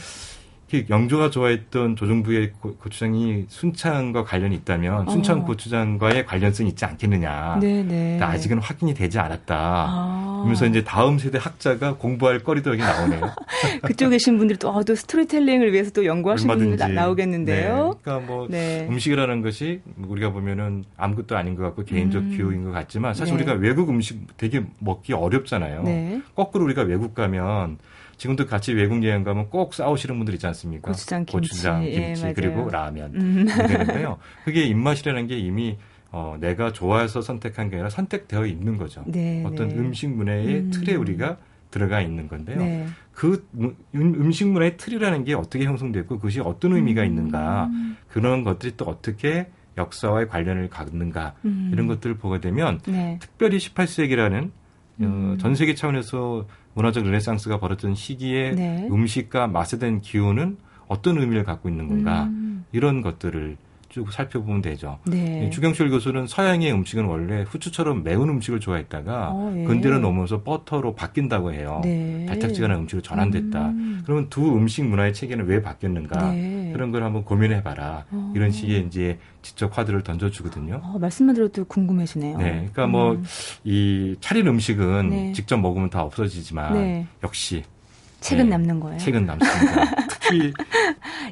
영조가 0.90 1.30
좋아했던 1.30 1.96
조정부의 1.96 2.52
고추장이 2.60 3.46
순창과 3.48 4.24
관련이 4.24 4.54
있다면 4.56 5.08
순창 5.08 5.40
어. 5.40 5.44
고추장과의 5.44 6.26
관련성이 6.26 6.70
있지 6.70 6.84
않겠느냐. 6.84 7.58
네네. 7.60 8.20
아직은 8.20 8.58
확인이 8.58 8.92
되지 8.92 9.18
않았다. 9.18 9.56
아. 9.56 10.32
그러면서 10.38 10.66
이제 10.66 10.84
다음 10.84 11.18
세대 11.18 11.38
학자가 11.38 11.94
공부할 11.94 12.40
거리도 12.40 12.70
여기 12.72 12.82
나오네요. 12.82 13.34
그쪽에 13.82 14.10
계신 14.16 14.36
분들이 14.36 14.58
또, 14.58 14.68
어, 14.68 14.84
또 14.84 14.94
스토리텔링을 14.94 15.72
위해서 15.72 15.90
또 15.90 16.04
연구하시는 16.04 16.58
분들 16.58 16.94
나오겠는데요. 16.94 17.94
네. 17.94 18.00
그러니까 18.02 18.26
뭐 18.26 18.46
네. 18.48 18.86
음식이라는 18.90 19.42
것이 19.42 19.80
우리가 20.06 20.32
보면은 20.32 20.84
아무것도 20.96 21.36
아닌 21.36 21.56
것 21.56 21.62
같고 21.64 21.84
개인적 21.84 22.22
음. 22.22 22.36
기호인 22.36 22.64
것 22.64 22.72
같지만 22.72 23.14
사실 23.14 23.36
네. 23.36 23.42
우리가 23.42 23.58
외국 23.58 23.88
음식 23.88 24.18
되게 24.36 24.62
먹기 24.80 25.14
어렵잖아요. 25.14 25.82
네. 25.84 26.20
거꾸로 26.34 26.64
우리가 26.64 26.82
외국 26.82 27.14
가면 27.14 27.78
지금도 28.18 28.46
같이 28.46 28.72
외국 28.74 29.02
여행 29.04 29.22
가면 29.24 29.48
꼭 29.48 29.72
싸우시는 29.72 30.16
분들 30.16 30.34
있지 30.34 30.46
않습니까? 30.48 30.90
고추장 30.90 31.24
김치, 31.24 31.50
고추장, 31.50 31.82
김치 31.82 32.26
예, 32.26 32.32
그리고 32.34 32.68
라면 32.68 33.14
음. 33.14 33.46
되는데요. 33.46 34.18
그게 34.44 34.64
입맛이라는 34.64 35.28
게 35.28 35.38
이미 35.38 35.78
어, 36.10 36.36
내가 36.40 36.72
좋아해서 36.72 37.22
선택한 37.22 37.70
게 37.70 37.76
아니라 37.76 37.90
선택되어 37.90 38.46
있는 38.46 38.76
거죠. 38.76 39.04
네, 39.06 39.42
어떤 39.46 39.68
네. 39.68 39.76
음식 39.76 40.08
문화의 40.08 40.46
음. 40.46 40.70
틀에 40.70 40.94
우리가 40.94 41.38
들어가 41.70 42.00
있는 42.00 42.28
건데요. 42.28 42.58
네. 42.58 42.86
그 43.12 43.46
음, 43.54 43.76
음식 43.94 44.48
문화의 44.48 44.76
틀이라는 44.78 45.24
게 45.24 45.34
어떻게 45.34 45.64
형성됐고 45.64 46.16
그것이 46.16 46.40
어떤 46.40 46.72
의미가 46.72 47.02
음. 47.02 47.06
있는가 47.06 47.70
그런 48.08 48.42
것들이 48.42 48.74
또 48.76 48.86
어떻게 48.86 49.48
역사와의 49.76 50.28
관련을 50.28 50.70
갖는가 50.70 51.34
음. 51.44 51.70
이런 51.72 51.86
것들을 51.86 52.16
보게 52.16 52.40
되면 52.40 52.80
네. 52.86 53.18
특별히 53.20 53.58
18세기라는 53.58 54.50
어, 55.00 55.04
음. 55.04 55.38
전 55.38 55.54
세계 55.54 55.74
차원에서 55.74 56.46
문화적 56.78 57.04
르네상스가 57.04 57.58
벌어졌던 57.58 57.96
시기에 57.96 58.52
네. 58.52 58.88
음식과 58.88 59.48
맛에 59.48 59.80
대한 59.80 60.00
기호는 60.00 60.58
어떤 60.86 61.18
의미를 61.18 61.42
갖고 61.42 61.68
있는 61.68 61.88
건가 61.88 62.24
음. 62.24 62.64
이런 62.70 63.02
것들을 63.02 63.56
쭉 63.98 64.12
살펴보면 64.12 64.62
되죠. 64.62 65.00
네. 65.06 65.50
주경철 65.50 65.90
교수는 65.90 66.28
서양의 66.28 66.72
음식은 66.72 67.04
원래 67.06 67.42
후추처럼 67.42 68.04
매운 68.04 68.28
음식을 68.28 68.60
좋아했다가 68.60 69.30
어, 69.32 69.52
예. 69.56 69.64
근대로 69.64 69.98
넘어서 69.98 70.42
버터로 70.44 70.94
바뀐다고 70.94 71.52
해요. 71.52 71.80
네. 71.82 72.24
달짝지근한 72.28 72.78
음식으로 72.78 73.02
전환됐다. 73.02 73.70
음. 73.70 74.02
그러면 74.04 74.28
두 74.30 74.56
음식 74.56 74.84
문화의 74.84 75.14
체계는 75.14 75.46
왜 75.46 75.60
바뀌었는가 75.62 76.30
네. 76.30 76.70
그런 76.72 76.92
걸 76.92 77.02
한번 77.02 77.24
고민해봐라. 77.24 78.04
어. 78.08 78.32
이런 78.36 78.52
식의 78.52 78.86
이제 78.86 79.18
지적 79.42 79.76
화두를 79.76 80.02
던져주거든요. 80.02 80.80
어, 80.84 80.98
말씀만 81.00 81.34
들어도 81.34 81.64
궁금해지네요. 81.64 82.38
네, 82.38 82.50
그러니까 82.52 82.86
뭐 82.86 83.12
음. 83.12 83.24
뭐이 83.64 84.16
차린 84.20 84.46
음식은 84.46 85.08
네. 85.08 85.32
직접 85.32 85.56
먹으면 85.56 85.90
다 85.90 86.02
없어지지만 86.02 86.74
네. 86.74 87.06
역시 87.24 87.64
책은 88.20 88.44
네, 88.44 88.50
남는 88.50 88.78
거예요. 88.78 88.98
책은 88.98 89.26
남습니다. 89.26 89.84
특히 90.28 90.52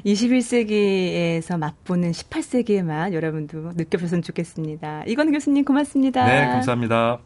21세기에서 0.05 1.57
맛보는 1.59 2.11
18세기의 2.11 2.83
맛 2.83 3.13
여러분도 3.13 3.73
느껴보셨으면 3.75 4.21
좋겠습니다. 4.21 5.03
이건 5.07 5.31
교수님 5.31 5.65
고맙습니다. 5.65 6.25
네, 6.25 6.47
감사합니다. 6.47 7.19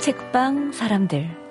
책방 0.00 0.72
사람들 0.72 1.47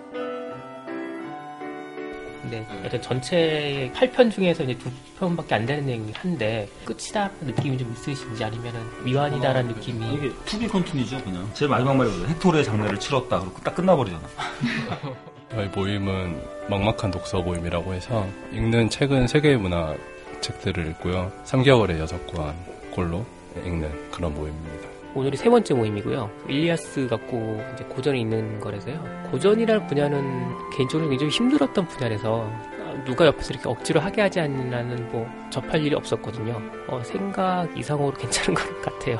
네, 2.49 2.65
여튼 2.83 3.01
전체 3.01 3.91
8편 3.95 4.31
중에서 4.31 4.63
이제 4.63 4.77
두 4.77 4.89
편밖에 5.19 5.55
안 5.55 5.65
되는 5.65 5.85
내용이 5.85 6.11
한데 6.13 6.67
끝이다 6.85 7.31
느낌이 7.41 7.77
좀 7.77 7.91
있으신지 7.91 8.43
아니면은 8.43 8.79
미완이다라는 9.03 9.71
어, 9.71 9.75
느낌이 9.75 10.13
이게 10.13 10.31
to 10.45 10.56
be 10.56 10.67
continue죠 10.67 11.23
그냥. 11.23 11.49
제일 11.53 11.69
마지막 11.69 11.95
말이거든요 11.95 12.27
헥토르의 12.29 12.63
장례를 12.63 12.99
치렀다 12.99 13.39
그리고 13.39 13.55
딱 13.63 13.75
끝나버리잖아. 13.75 14.23
저희 15.51 15.67
모임은 15.69 16.41
막막한 16.69 17.11
독서 17.11 17.41
모임이라고 17.41 17.93
해서 17.93 18.27
읽는 18.51 18.89
책은 18.89 19.27
세계의 19.27 19.57
문학 19.57 19.95
책들을 20.41 20.87
읽고요. 20.87 21.31
3개월에 21.45 22.05
6권 22.05 22.53
꼴로 22.91 23.25
읽는 23.65 24.11
그런 24.11 24.33
모임입니다 24.35 24.96
오늘이 25.17 25.35
세 25.35 25.49
번째 25.49 25.73
모임이고요. 25.73 26.29
일리아스 26.47 27.07
갖고 27.07 27.59
이제 27.73 27.83
고전이 27.85 28.21
있는 28.21 28.59
거라서요. 28.59 29.03
고전이라는 29.31 29.87
분야는 29.87 30.69
개인적으로 30.77 31.09
굉장히 31.09 31.31
힘들었던 31.31 31.87
분야라서 31.87 32.47
누가 33.03 33.25
옆에서 33.25 33.49
이렇게 33.53 33.67
억지로 33.67 33.99
하게 33.99 34.21
하지 34.21 34.39
않는 34.41 35.11
뭐 35.11 35.27
접할 35.49 35.83
일이 35.83 35.95
없었거든요. 35.95 36.61
어, 36.87 37.01
생각 37.03 37.67
이상으로 37.75 38.13
괜찮은 38.17 38.53
것 38.53 38.81
같아요. 38.83 39.17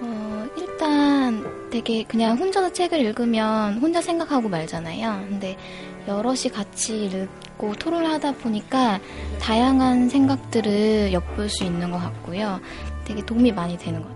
어, 0.00 0.46
일단 0.58 1.70
되게 1.70 2.02
그냥 2.02 2.36
혼자서 2.36 2.72
책을 2.72 2.98
읽으면 2.98 3.78
혼자 3.78 4.00
생각하고 4.00 4.48
말잖아요. 4.48 5.26
근데 5.28 5.56
여럿이 6.08 6.50
같이 6.52 7.04
읽고 7.04 7.76
토론을 7.76 8.10
하다 8.10 8.32
보니까 8.32 8.98
다양한 9.40 10.08
생각들을 10.08 11.12
엿볼 11.12 11.48
수 11.48 11.62
있는 11.62 11.92
것 11.92 11.98
같고요. 11.98 12.60
되게 13.04 13.24
도움이 13.24 13.52
많이 13.52 13.78
되는 13.78 14.02
것 14.02 14.08
같아요. 14.08 14.15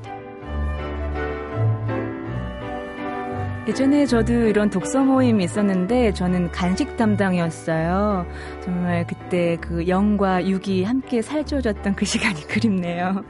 예전에 3.68 4.06
저도 4.06 4.32
이런 4.32 4.70
독서 4.70 5.04
모임이 5.04 5.44
있었는데 5.44 6.12
저는 6.14 6.50
간식 6.50 6.96
담당이었어요. 6.96 8.26
정말 8.64 9.06
그때 9.06 9.56
그 9.60 9.86
영과 9.86 10.44
육이 10.44 10.84
함께 10.84 11.22
살쪄졌던 11.22 11.94
그 11.94 12.04
시간이 12.04 12.46
그립네요. 12.48 13.22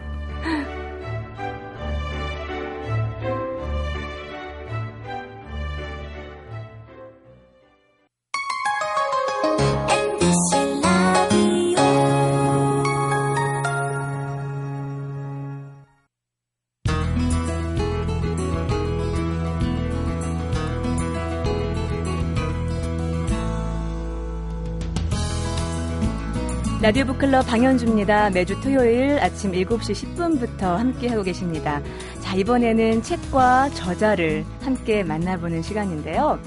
북클럽 27.30 27.46
방현주입니다. 27.46 28.30
매주 28.30 28.60
토요일 28.60 29.18
아침 29.20 29.52
7시 29.52 30.16
10분부터 30.16 30.62
함께하고 30.62 31.22
계십니다. 31.22 31.80
자, 32.20 32.34
이번에는 32.34 33.02
책과 33.02 33.70
저자를 33.70 34.44
함께 34.60 35.04
만나보는 35.04 35.62
시간인데요. 35.62 36.40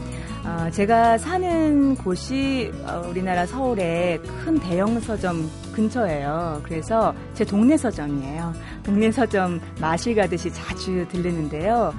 어, 0.45 0.69
제가 0.71 1.17
사는 1.17 1.95
곳이 1.95 2.69
어, 2.85 3.01
우리나라 3.09 3.45
서울의 3.45 4.19
큰 4.43 4.59
대형 4.59 4.99
서점 4.99 5.49
근처예요. 5.73 6.61
그래서 6.63 7.13
제 7.33 7.45
동네 7.45 7.77
서점이에요. 7.77 8.53
동네 8.83 9.09
서점 9.09 9.61
마실 9.79 10.15
가듯이 10.15 10.51
자주 10.51 11.07
들르는데요. 11.09 11.93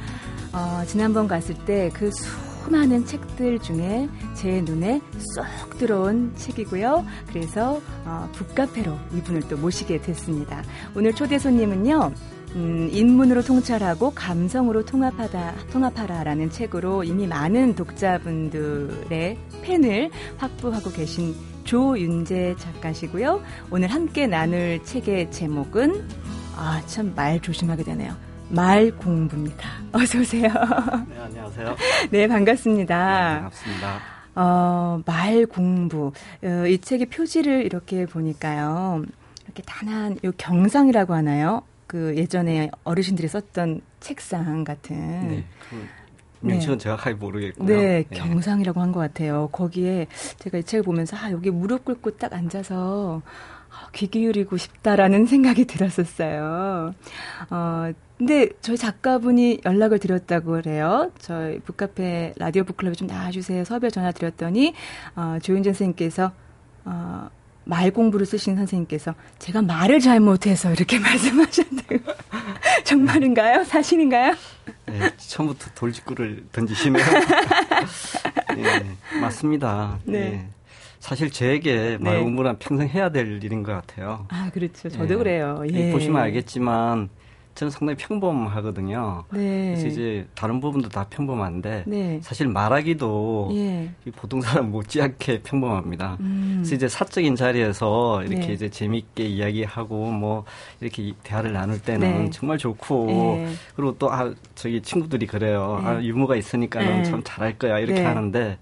어, 0.53 0.83
지난번 0.87 1.27
갔을 1.27 1.55
때 1.65 1.89
그 1.89 2.11
수 2.11 2.54
많은 2.71 3.05
책들 3.07 3.59
중에 3.61 4.09
제 4.35 4.61
눈에 4.63 5.01
쏙 5.35 5.79
들어온 5.79 6.33
책이고요. 6.37 7.05
그래서 7.29 7.81
어, 8.05 8.29
북카페로 8.35 8.93
이분을 9.17 9.43
또 9.49 9.57
모시게 9.57 10.01
됐습니다. 10.03 10.63
오늘 10.95 11.15
초대 11.15 11.39
손님은요. 11.39 12.13
음, 12.57 12.89
인문으로 12.93 13.43
통찰하고 13.43 14.13
감성으로 14.15 14.85
통합하다, 14.85 15.55
통합하라라는 15.73 16.51
책으로 16.51 17.03
이미 17.03 17.27
많은 17.27 17.75
독자분들의 17.75 19.39
팬을 19.63 20.11
확보하고 20.37 20.91
계신 20.91 21.35
조윤재 21.65 22.55
작가시고요. 22.59 23.41
오늘 23.71 23.89
함께 23.89 24.27
나눌 24.29 24.83
책의 24.85 25.33
제목은 25.33 26.07
아, 26.57 26.81
참 26.87 27.13
말 27.17 27.41
조심하게 27.41 27.83
되네요. 27.83 28.15
말 28.49 28.91
공부입니다. 28.93 29.69
어서 29.93 30.19
오세요. 30.21 30.49
네, 31.09 31.19
안녕하세요. 31.19 31.77
네, 32.11 32.29
반갑습니다. 32.29 33.35
네, 33.35 33.35
반갑습니다. 33.41 34.01
어, 34.37 35.01
말 35.07 35.47
공부. 35.47 36.13
어, 36.43 36.67
이 36.67 36.79
책의 36.79 37.07
표지를 37.07 37.65
이렇게 37.65 38.07
보니까요. 38.07 39.03
이렇게 39.45 39.63
단한 39.65 40.19
요 40.25 40.33
경상이라고 40.37 41.15
하나요? 41.15 41.63
그 41.87 42.15
예전에 42.17 42.71
어르신들이 42.85 43.29
썼던 43.29 43.81
책상 44.01 44.65
같은. 44.65 45.29
네. 45.29 45.45
그 45.71 45.87
명칭은 46.41 46.79
네. 46.79 46.83
정확하게 46.83 47.15
모르겠고요. 47.17 47.67
네, 47.67 48.05
네. 48.09 48.17
경상이라고 48.17 48.81
한 48.81 48.93
것 48.93 49.01
같아요. 49.01 49.49
거기에 49.53 50.07
제가 50.39 50.59
이 50.59 50.63
책을 50.65 50.83
보면서 50.83 51.17
아 51.17 51.31
여기 51.31 51.51
무릎 51.51 51.85
꿇고 51.85 52.17
딱 52.19 52.33
앉아서 52.35 53.23
아, 53.25 53.54
귀 53.95 54.07
기울이고 54.09 54.57
싶다라는 54.57 55.27
생각이 55.27 55.65
들었었어요. 55.65 56.95
어, 57.51 57.93
근데 58.19 58.49
저희 58.61 58.77
작가분이 58.77 59.61
연락을 59.65 59.99
드렸다고 59.99 60.53
그래요. 60.53 61.11
저희 61.19 61.59
북카페 61.61 62.35
라디오 62.37 62.65
북클럽에 62.65 62.95
좀 62.95 63.09
나와주세요. 63.09 63.65
섭외 63.65 63.91
전화 63.91 64.13
드렸더니 64.13 64.75
어, 65.17 65.39
조윤재 65.43 65.71
선생님께서 65.73 66.33
어, 66.85 67.29
말 67.65 67.91
공부를 67.91 68.27
쓰신 68.27 68.57
선생님께서 68.57 69.15
제가 69.39 69.63
말을 69.63 69.99
잘못해서 70.01 70.71
이렇게 70.73 70.99
말씀하셨대요. 71.01 71.99
정말인가요? 72.85 73.65
사실인가요? 73.65 74.35
네, 74.87 75.11
처음부터 75.17 75.71
돌직구를 75.75 76.45
던지시네요. 76.53 77.05
네, 78.55 78.87
맞습니다. 79.21 79.99
네. 80.05 80.19
네. 80.31 80.49
사실 81.05 81.31
제게 81.31 81.99
말 82.01 82.19
공부는 82.23 82.59
평생 82.59 82.89
해야 82.89 83.11
될 83.11 83.43
일인 83.45 83.63
것 83.63 83.73
같아요. 83.73 84.25
아, 84.31 84.49
그렇죠. 84.55 84.89
저도 84.89 85.19
그래요. 85.19 85.63
예. 85.71 85.93
보시면 85.93 86.19
알겠지만 86.19 87.11
저는 87.55 87.71
상당히 87.71 87.99
평범하거든요. 87.99 89.25
네. 89.31 89.75
그래서 89.77 89.87
이제 89.87 90.27
다른 90.35 90.63
부분도 90.63 90.89
다 90.89 91.07
평범한데 91.11 91.85
네. 91.87 92.21
사실 92.23 92.49
말하기도 92.49 93.51
예. 93.53 93.91
보통 94.17 94.41
사람 94.41 94.71
못지않게 94.71 95.43
평범합니다. 95.43 96.17
음. 96.21 96.55
그래서 96.63 96.75
이제 96.75 96.89
사적인 96.89 97.37
자리에서 97.37 98.23
이렇게 98.23 98.47
네. 98.47 98.53
이제 98.55 98.71
재밌게 98.71 99.25
이야기하고 99.25 100.11
뭐 100.11 100.45
이렇게 100.81 101.13
대화를 101.23 101.53
나눌 101.53 101.83
때는 101.83 102.25
네. 102.25 102.31
정말 102.31 102.57
좋고 102.57 103.09
예. 103.11 103.49
그리고 103.77 103.95
또 103.99 104.09
아 104.11 104.33
저기 104.55 104.81
친구들이 104.81 105.27
그래요. 105.27 105.83
아 105.85 105.99
네. 105.99 106.07
유머가 106.07 106.35
있으니까는 106.35 107.03
네. 107.03 107.03
참 107.05 107.21
잘할 107.23 107.59
거야 107.59 107.79
이렇게 107.79 108.01
네. 108.01 108.07
하는데 108.07 108.59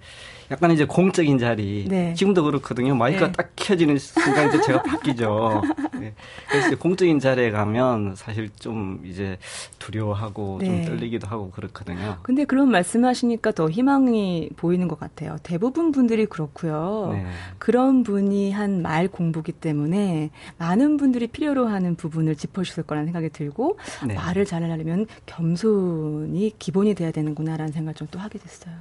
약간 0.52 0.70
이제 0.70 0.84
공적인 0.84 1.38
자리. 1.38 1.86
네. 1.88 2.12
지금도 2.14 2.44
그렇거든요. 2.44 2.94
마이크가 2.94 3.26
네. 3.28 3.32
딱 3.32 3.52
켜지는 3.56 3.98
순간 3.98 4.48
이제 4.48 4.60
제가 4.60 4.82
바뀌죠. 4.82 5.62
네. 5.98 6.12
그래서 6.48 6.76
공적인 6.76 7.18
자리에 7.20 7.50
가면 7.50 8.14
사실 8.16 8.50
좀 8.60 9.00
이제 9.04 9.38
두려워하고 9.78 10.60
좀 10.62 10.68
네. 10.68 10.84
떨리기도 10.84 11.26
하고 11.26 11.50
그렇거든요. 11.50 12.18
근데 12.22 12.44
그런 12.44 12.70
말씀하시니까 12.70 13.52
더 13.52 13.70
희망이 13.70 14.50
보이는 14.56 14.88
것 14.88 15.00
같아요. 15.00 15.36
대부분 15.42 15.90
분들이 15.90 16.26
그렇고요. 16.26 17.10
네. 17.14 17.26
그런 17.58 18.02
분이 18.02 18.52
한 18.52 18.82
말 18.82 19.06
공부기 19.08 19.52
때문에 19.52 20.30
많은 20.58 20.96
분들이 20.96 21.26
필요로 21.28 21.68
하는 21.68 21.94
부분을 21.94 22.34
짚어주실 22.36 22.82
거라는 22.82 23.06
생각이 23.06 23.28
들고 23.30 23.78
네. 24.06 24.14
말을 24.14 24.44
잘하려면 24.44 25.06
겸손이 25.26 26.54
기본이 26.58 26.94
돼야 26.94 27.10
되는구나라는 27.10 27.72
생각을 27.72 27.94
좀 27.94 28.08
또 28.10 28.18
하게 28.18 28.38
됐어요. 28.38 28.74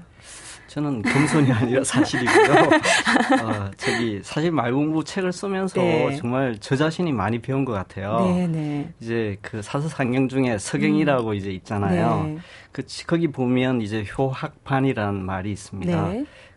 저는 0.68 1.04
겸손이 1.04 1.52
아니라 1.62 1.84
사실이고요. 1.84 2.54
어, 3.44 3.72
저기 3.78 4.20
사실 4.24 4.52
말 4.52 4.74
공부 4.74 5.04
책을 5.04 5.32
쓰면서 5.32 5.80
네. 5.82 6.16
정말 6.16 6.58
저 6.60 6.76
자신이 6.76 7.12
많이 7.12 7.40
배운 7.40 7.66
것 7.66 7.74
같아요. 7.74 8.20
네, 8.26 8.48
네. 8.48 8.94
이제 9.00 9.38
그 9.42 9.62
사서상경 9.62 10.30
중에 10.30 10.58
서경이라고 10.58 11.30
음. 11.30 11.36
이제 11.36 11.52
있잖아요. 11.52 12.24
네. 12.26 12.38
그 12.72 12.84
거기 13.06 13.28
보면 13.28 13.82
이제 13.82 14.06
효학반이라는 14.18 15.24
말이 15.24 15.52
있습니다. 15.52 16.12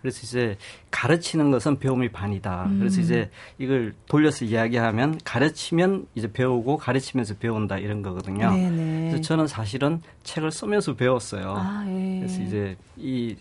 네. 0.05 0.11
그래서 0.11 0.21
이제 0.23 0.57
가르치는 0.91 1.51
것은 1.51 1.79
배움이 1.79 2.11
반이다. 2.11 2.65
음. 2.67 2.79
그래서 2.79 3.01
이제 3.01 3.31
이걸 3.59 3.95
돌려서 4.07 4.45
이야기하면 4.45 5.19
가르치면 5.25 6.07
이제 6.15 6.31
배우고 6.31 6.77
가르치면서 6.77 7.37
배운다 7.39 7.79
이런 7.79 8.03
거거든요. 8.03 8.51
네네. 8.51 8.71
네. 8.71 9.09
그래서 9.09 9.23
저는 9.23 9.47
사실은 9.47 10.03
책을 10.23 10.53
쓰면서 10.53 10.95
배웠어요. 10.95 11.55
아, 11.57 11.85
예. 11.89 12.19
그래서 12.19 12.43
이제 12.43 12.77
이 12.97 13.35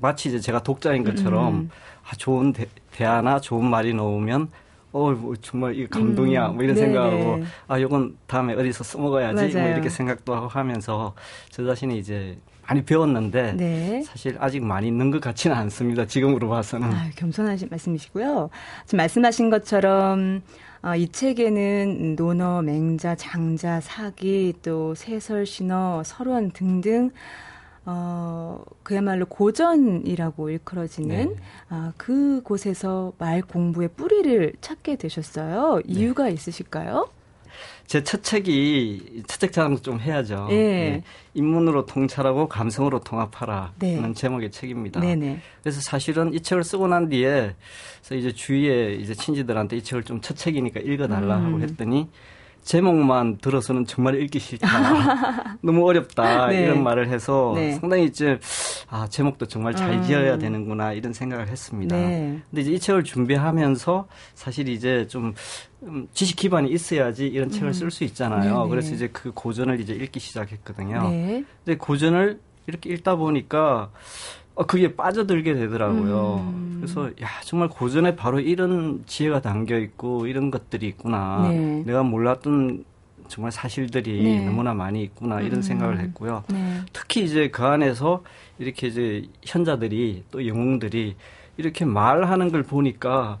마치 0.00 0.30
이제 0.30 0.40
제가 0.40 0.62
독자인 0.62 1.04
것처럼 1.04 1.54
음. 1.54 1.70
아, 2.08 2.16
좋은 2.16 2.54
대, 2.54 2.66
대화나 2.90 3.38
좋은 3.38 3.68
말이 3.68 3.92
나오면 3.92 4.48
어, 4.92 5.10
뭐 5.10 5.36
정말 5.36 5.76
이 5.76 5.86
감동이야. 5.86 6.48
음, 6.48 6.54
뭐 6.54 6.64
이런 6.64 6.74
네네. 6.74 6.86
생각하고, 6.86 7.44
아, 7.68 7.76
이건 7.76 8.16
다음에 8.26 8.54
어디서 8.54 8.82
써먹어야지. 8.84 9.54
뭐 9.54 9.68
이렇게 9.68 9.90
생각도 9.90 10.34
하고 10.34 10.48
하면서 10.48 11.12
저 11.50 11.66
자신이 11.66 11.98
이제 11.98 12.38
많이 12.68 12.84
배웠는데 12.84 13.54
네. 13.54 14.02
사실 14.02 14.36
아직 14.38 14.62
많이 14.62 14.86
있는 14.86 15.10
것 15.10 15.20
같지는 15.20 15.56
않습니다. 15.56 16.06
지금으로 16.06 16.50
봐서는. 16.50 16.92
아, 16.92 17.08
겸손하신 17.16 17.68
말씀이시고요. 17.70 18.50
지금 18.84 18.96
말씀하신 18.98 19.48
것처럼 19.48 20.42
어, 20.82 20.94
이 20.94 21.08
책에는 21.08 22.14
논어, 22.14 22.62
맹자, 22.62 23.16
장자, 23.16 23.80
사기, 23.80 24.52
또 24.62 24.94
세설, 24.94 25.46
신어, 25.46 26.02
설원 26.04 26.50
등등 26.50 27.10
어, 27.86 28.62
그야말로 28.82 29.24
고전이라고 29.24 30.50
일컬어지는 30.50 31.28
네. 31.30 31.36
아, 31.70 31.92
그 31.96 32.42
곳에서 32.44 33.14
말 33.16 33.40
공부의 33.40 33.88
뿌리를 33.96 34.52
찾게 34.60 34.96
되셨어요. 34.96 35.76
네. 35.76 35.82
이유가 35.86 36.24
네. 36.24 36.32
있으실까요? 36.32 37.08
제 37.88 38.02
첫 38.04 38.22
책이 38.22 39.24
첫 39.26 39.40
책 39.40 39.52
자랑 39.52 39.78
좀 39.80 39.98
해야죠. 39.98 40.46
예. 40.50 40.54
네. 40.54 41.02
인문으로 41.34 41.86
통찰하고 41.86 42.46
감성으로 42.48 43.00
통합하라. 43.00 43.72
네. 43.78 43.98
는 44.00 44.12
제목의 44.14 44.50
책입니다. 44.50 45.00
네네. 45.00 45.40
그래서 45.62 45.80
사실은 45.80 46.34
이 46.34 46.40
책을 46.40 46.64
쓰고 46.64 46.86
난 46.86 47.08
뒤에 47.08 47.54
그래서 48.00 48.14
이제 48.14 48.30
주위에 48.32 48.94
이제 48.94 49.14
친지들한테 49.14 49.76
이 49.78 49.82
책을 49.82 50.02
좀 50.04 50.20
첫 50.20 50.36
책이니까 50.36 50.80
읽어달라 50.80 51.38
음. 51.38 51.46
하고 51.46 51.60
했더니 51.62 52.08
제목만 52.62 53.38
들어서는 53.38 53.86
정말 53.86 54.20
읽기 54.20 54.38
싫다. 54.38 54.68
너무 55.62 55.86
어렵다. 55.86 56.48
네. 56.48 56.62
이런 56.62 56.82
말을 56.82 57.08
해서 57.08 57.52
네. 57.54 57.72
상당히 57.72 58.04
이제 58.04 58.38
아, 58.88 59.06
제목도 59.08 59.46
정말 59.46 59.74
잘 59.74 59.92
음. 59.92 60.02
지어야 60.02 60.34
음. 60.34 60.38
되는구나 60.38 60.92
이런 60.92 61.12
생각을 61.12 61.48
했습니다. 61.48 61.96
네. 61.96 62.40
근데 62.50 62.62
이제 62.62 62.72
이 62.72 62.78
책을 62.78 63.04
준비하면서 63.04 64.06
사실 64.34 64.68
이제 64.68 65.06
좀 65.08 65.34
음, 65.84 66.08
지식 66.12 66.36
기반이 66.36 66.70
있어야지 66.70 67.26
이런 67.26 67.50
책을 67.50 67.68
음. 67.68 67.72
쓸수 67.72 68.04
있잖아요. 68.04 68.58
네네. 68.58 68.68
그래서 68.68 68.94
이제 68.94 69.08
그 69.12 69.32
고전을 69.32 69.80
이제 69.80 69.94
읽기 69.94 70.20
시작했거든요. 70.20 71.08
네. 71.08 71.44
근데 71.64 71.78
고전을 71.78 72.40
이렇게 72.66 72.90
읽다 72.90 73.16
보니까 73.16 73.90
어, 73.90 73.90
그게 74.66 74.94
빠져들게 74.94 75.54
되더라고요. 75.54 76.46
음. 76.52 76.78
그래서 76.80 77.08
야 77.22 77.28
정말 77.44 77.68
고전에 77.68 78.16
바로 78.16 78.40
이런 78.40 79.02
지혜가 79.06 79.40
담겨 79.40 79.78
있고 79.78 80.26
이런 80.26 80.50
것들이 80.50 80.88
있구나. 80.88 81.48
네. 81.48 81.82
내가 81.86 82.02
몰랐던 82.02 82.84
정말 83.28 83.52
사실들이 83.52 84.22
네. 84.22 84.44
너무나 84.44 84.74
많이 84.74 85.02
있구나 85.02 85.40
이런 85.40 85.56
음. 85.56 85.62
생각을 85.62 86.00
했고요. 86.00 86.44
네. 86.48 86.80
특히 86.92 87.24
이제 87.24 87.48
그 87.50 87.64
안에서 87.64 88.22
이렇게 88.58 88.88
이제 88.88 89.28
현자들이 89.44 90.24
또 90.30 90.46
영웅들이 90.46 91.14
이렇게 91.56 91.84
말하는 91.84 92.50
걸 92.50 92.62
보니까 92.62 93.38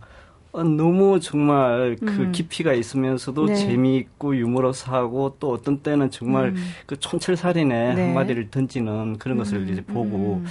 너무 0.52 1.20
정말 1.20 1.96
그 2.00 2.06
음. 2.06 2.32
깊이가 2.32 2.72
있으면서도 2.72 3.46
네. 3.46 3.54
재미있고 3.54 4.36
유머러스하고 4.36 5.36
또 5.38 5.52
어떤 5.52 5.78
때는 5.80 6.10
정말 6.10 6.48
음. 6.48 6.56
그 6.86 6.98
촌철살인의 6.98 7.94
네. 7.94 8.06
한마디를 8.06 8.50
던지는 8.50 9.18
그런 9.18 9.36
것을 9.36 9.58
음. 9.58 9.68
이제 9.68 9.82
보고 9.82 10.42
음. 10.42 10.46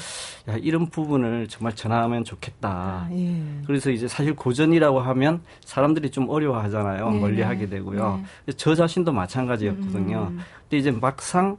야 0.49 0.57
이런 0.57 0.87
부분을 0.89 1.47
정말 1.47 1.73
전하면 1.75 2.23
좋겠다. 2.23 2.69
아, 2.69 3.09
예. 3.11 3.41
그래서 3.65 3.89
이제 3.89 4.07
사실 4.07 4.35
고전이라고 4.35 4.99
하면 4.99 5.41
사람들이 5.65 6.11
좀 6.11 6.29
어려워하잖아요. 6.29 7.09
네. 7.09 7.19
멀리하게 7.19 7.67
되고요. 7.67 8.23
네. 8.45 8.53
저 8.53 8.75
자신도 8.75 9.11
마찬가지였거든요. 9.11 10.27
음. 10.31 10.39
근데 10.61 10.77
이제 10.77 10.91
막상 10.91 11.57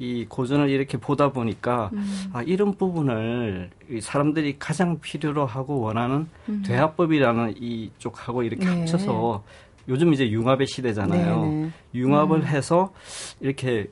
이 0.00 0.24
고전을 0.26 0.70
이렇게 0.70 0.96
보다 0.96 1.30
보니까 1.30 1.90
음. 1.92 2.30
아 2.32 2.42
이런 2.42 2.74
부분을 2.74 3.70
사람들이 4.00 4.56
가장 4.58 4.98
필요로 4.98 5.44
하고 5.44 5.80
원하는 5.80 6.26
음. 6.48 6.62
대화법이라는 6.66 7.62
이쪽하고 7.62 8.42
이렇게 8.42 8.64
네. 8.64 8.78
합쳐서 8.78 9.44
요즘 9.88 10.14
이제 10.14 10.30
융합의 10.30 10.66
시대잖아요. 10.66 11.42
네네. 11.42 11.54
네. 11.54 11.70
융합을 11.94 12.38
음. 12.38 12.46
해서 12.46 12.92
이렇게 13.40 13.90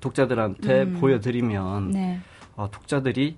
독자들한테 0.00 0.82
음. 0.84 0.98
보여드리면 0.98 1.90
네. 1.90 2.20
어, 2.56 2.70
독자들이 2.70 3.36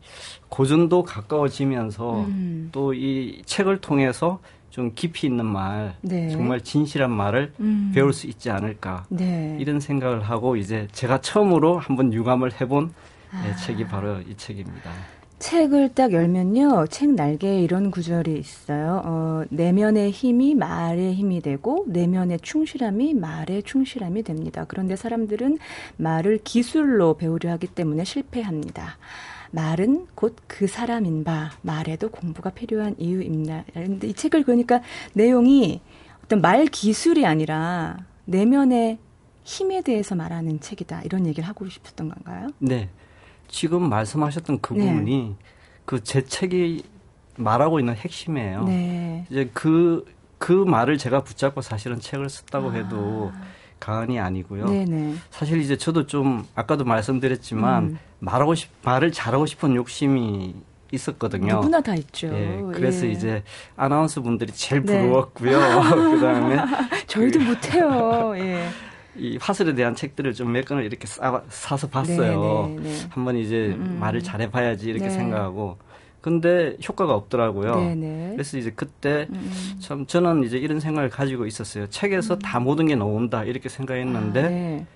고전도 0.49 1.03
가까워지면서 1.03 2.21
음. 2.21 2.69
또이 2.71 3.43
책을 3.47 3.81
통해서 3.81 4.39
좀 4.73 4.93
깊이 4.95 5.27
있는 5.27 5.45
말, 5.45 5.95
네. 6.01 6.31
정말 6.31 6.63
진실한 6.63 7.11
말을 7.11 7.53
음. 7.61 7.93
배울 7.95 8.15
수 8.15 8.27
있지 8.27 8.49
않을까 8.51 9.05
네. 9.11 9.55
이런 9.61 9.81
생각을 9.81 10.23
하고 10.23 10.57
이제 10.57 10.89
제가 10.93 11.21
처음으로 11.21 11.79
한번 11.79 12.11
유감을 12.11 12.59
해본 12.59 12.95
아. 13.33 13.43
네, 13.43 13.55
책이 13.57 13.87
바로 13.89 14.21
이 14.23 14.35
책입니다. 14.35 14.91
책을 15.41 15.91
딱 15.95 16.13
열면요, 16.13 16.87
책 16.89 17.11
날개에 17.11 17.61
이런 17.61 17.91
구절이 17.91 18.33
있어요. 18.39 19.03
어, 19.05 19.43
내면의 19.51 20.11
힘이 20.11 20.55
말의 20.55 21.15
힘이 21.15 21.43
되고, 21.43 21.85
내면의 21.89 22.39
충실함이 22.41 23.15
말의 23.15 23.65
충실함이 23.65 24.23
됩니다. 24.23 24.65
그런데 24.69 24.95
사람들은 24.95 25.59
말을 25.97 26.39
기술로 26.45 27.15
배우려 27.15 27.51
하기 27.51 27.67
때문에 27.67 28.05
실패합니다. 28.05 28.97
말은 29.53 30.07
곧 30.15 30.35
그 30.49 30.67
사람인 30.67 31.25
바, 31.25 31.51
말에도 31.63 32.09
공부가 32.11 32.51
필요한 32.51 32.95
이유입니다. 32.99 33.65
근데 33.73 34.09
이 34.09 34.15
책을 34.15 34.45
그러니까 34.45 34.81
내용이 35.15 35.81
어떤 36.25 36.41
말 36.41 36.67
기술이 36.67 37.25
아니라 37.27 37.97
내면의 38.25 38.99
힘에 39.45 39.83
대해서 39.83 40.15
말하는 40.15 40.61
책이다. 40.61 41.03
이런 41.03 41.27
얘기를 41.27 41.49
하고 41.49 41.69
싶었던 41.69 42.09
건가요? 42.09 42.49
네. 42.59 42.89
지금 43.49 43.89
말씀하셨던 43.89 44.61
그 44.61 44.75
네. 44.75 44.87
부분이 44.87 45.37
그제 45.85 46.25
책이 46.25 46.85
말하고 47.37 47.81
있는 47.81 47.95
핵심이에요. 47.95 48.65
네. 48.65 49.27
이제 49.31 49.51
그, 49.53 50.05
그 50.39 50.53
말을 50.53 50.97
제가 50.99 51.25
붙잡고 51.25 51.61
사실은 51.61 51.99
책을 51.99 52.29
썼다고 52.29 52.71
아. 52.71 52.73
해도 52.75 53.33
가언이 53.83 54.21
아니고요. 54.21 54.67
네네. 54.67 55.17
사실 55.31 55.61
이제 55.61 55.77
저도 55.77 56.07
좀 56.07 56.47
아까도 56.55 56.85
말씀드렸지만 56.85 57.83
음. 57.83 57.99
말하고 58.21 58.55
싶 58.55 58.71
말을 58.85 59.11
잘하고 59.11 59.45
싶은 59.45 59.75
욕심이 59.75 60.55
있었거든요. 60.93 61.55
누구나 61.57 61.81
다 61.81 61.95
있죠. 61.97 62.29
예, 62.29 62.63
그래서 62.73 63.07
예. 63.07 63.11
이제 63.11 63.43
아나운서 63.77 64.21
분들이 64.21 64.53
제일 64.53 64.85
네. 64.85 65.03
부러웠고요. 65.03 65.59
네. 65.59 66.15
그다음에 66.15 66.57
저희도 67.09 67.41
그, 67.41 67.45
못해요. 67.45 68.35
예. 68.37 68.69
이 69.17 69.37
화술에 69.41 69.75
대한 69.75 69.97
책들을 69.97 70.33
좀 70.33 70.53
몇 70.53 70.65
권을 70.65 70.85
이렇게 70.85 71.07
싸, 71.09 71.43
사서 71.49 71.89
봤어요. 71.89 72.69
네, 72.77 72.83
네, 72.83 72.89
네. 72.89 73.07
한번 73.11 73.37
이제 73.37 73.75
음. 73.77 73.97
말을 73.99 74.23
잘해봐야지 74.23 74.89
이렇게 74.91 75.07
네. 75.07 75.11
생각하고 75.11 75.77
근데 76.23 76.77
효과가 76.89 77.15
없더라고요. 77.15 77.75
네네. 77.75 78.31
그래서 78.35 78.57
이제 78.57 78.73
그때 78.75 79.27
음. 79.31 79.51
참 79.81 80.07
저는 80.07 80.45
이제 80.45 80.57
이런 80.57 80.79
생각을 80.79 81.11
가지고 81.11 81.47
있었어요. 81.47 81.89
책에서 81.89 82.35
음. 82.35 82.39
다 82.39 82.61
모든 82.61 82.87
게 82.87 82.95
나온다 82.95 83.43
이렇게 83.43 83.69
생각했는데 83.69 84.41
아, 84.41 84.49
네. 84.49 84.87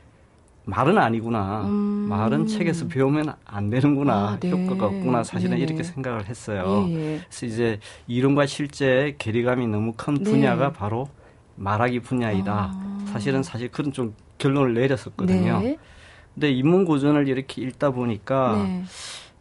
말은 0.66 0.96
아니구나. 0.96 1.62
음. 1.66 1.72
말은 2.08 2.46
책에서 2.46 2.86
배우면 2.86 3.34
안 3.44 3.70
되는구나. 3.70 4.14
아, 4.14 4.38
네. 4.38 4.50
효과가 4.50 4.86
없구나. 4.86 5.24
사실은 5.24 5.56
네 5.56 5.64
이렇게 5.64 5.82
생각을 5.82 6.26
했어요. 6.26 6.86
예, 6.90 6.94
예. 6.94 7.20
그래서 7.28 7.46
이제 7.46 7.80
이론과 8.06 8.46
실제의 8.46 9.16
괴리감이 9.18 9.66
너무 9.66 9.94
큰 9.96 10.14
네. 10.14 10.30
분야가 10.30 10.72
바로 10.72 11.08
말하기 11.56 12.00
분야이다. 12.00 12.52
아. 12.72 13.04
사실은 13.12 13.42
사실 13.42 13.68
그런 13.68 13.92
좀 13.92 14.14
결론을 14.38 14.74
내렸었거든요. 14.74 15.60
네. 15.60 15.76
근데 16.34 16.52
인문 16.52 16.84
고전을 16.84 17.26
이렇게 17.26 17.62
읽다 17.62 17.90
보니까 17.90 18.66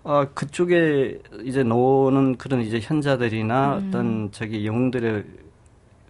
네. 0.06 0.12
아, 0.12 0.28
그쪽에 0.34 1.20
이제 1.44 1.64
나오는 1.64 2.36
그런 2.38 2.62
이제 2.62 2.80
현자들이나 2.82 3.78
음. 3.78 3.88
어떤 3.88 4.32
저기 4.32 4.66
영웅들의 4.66 5.24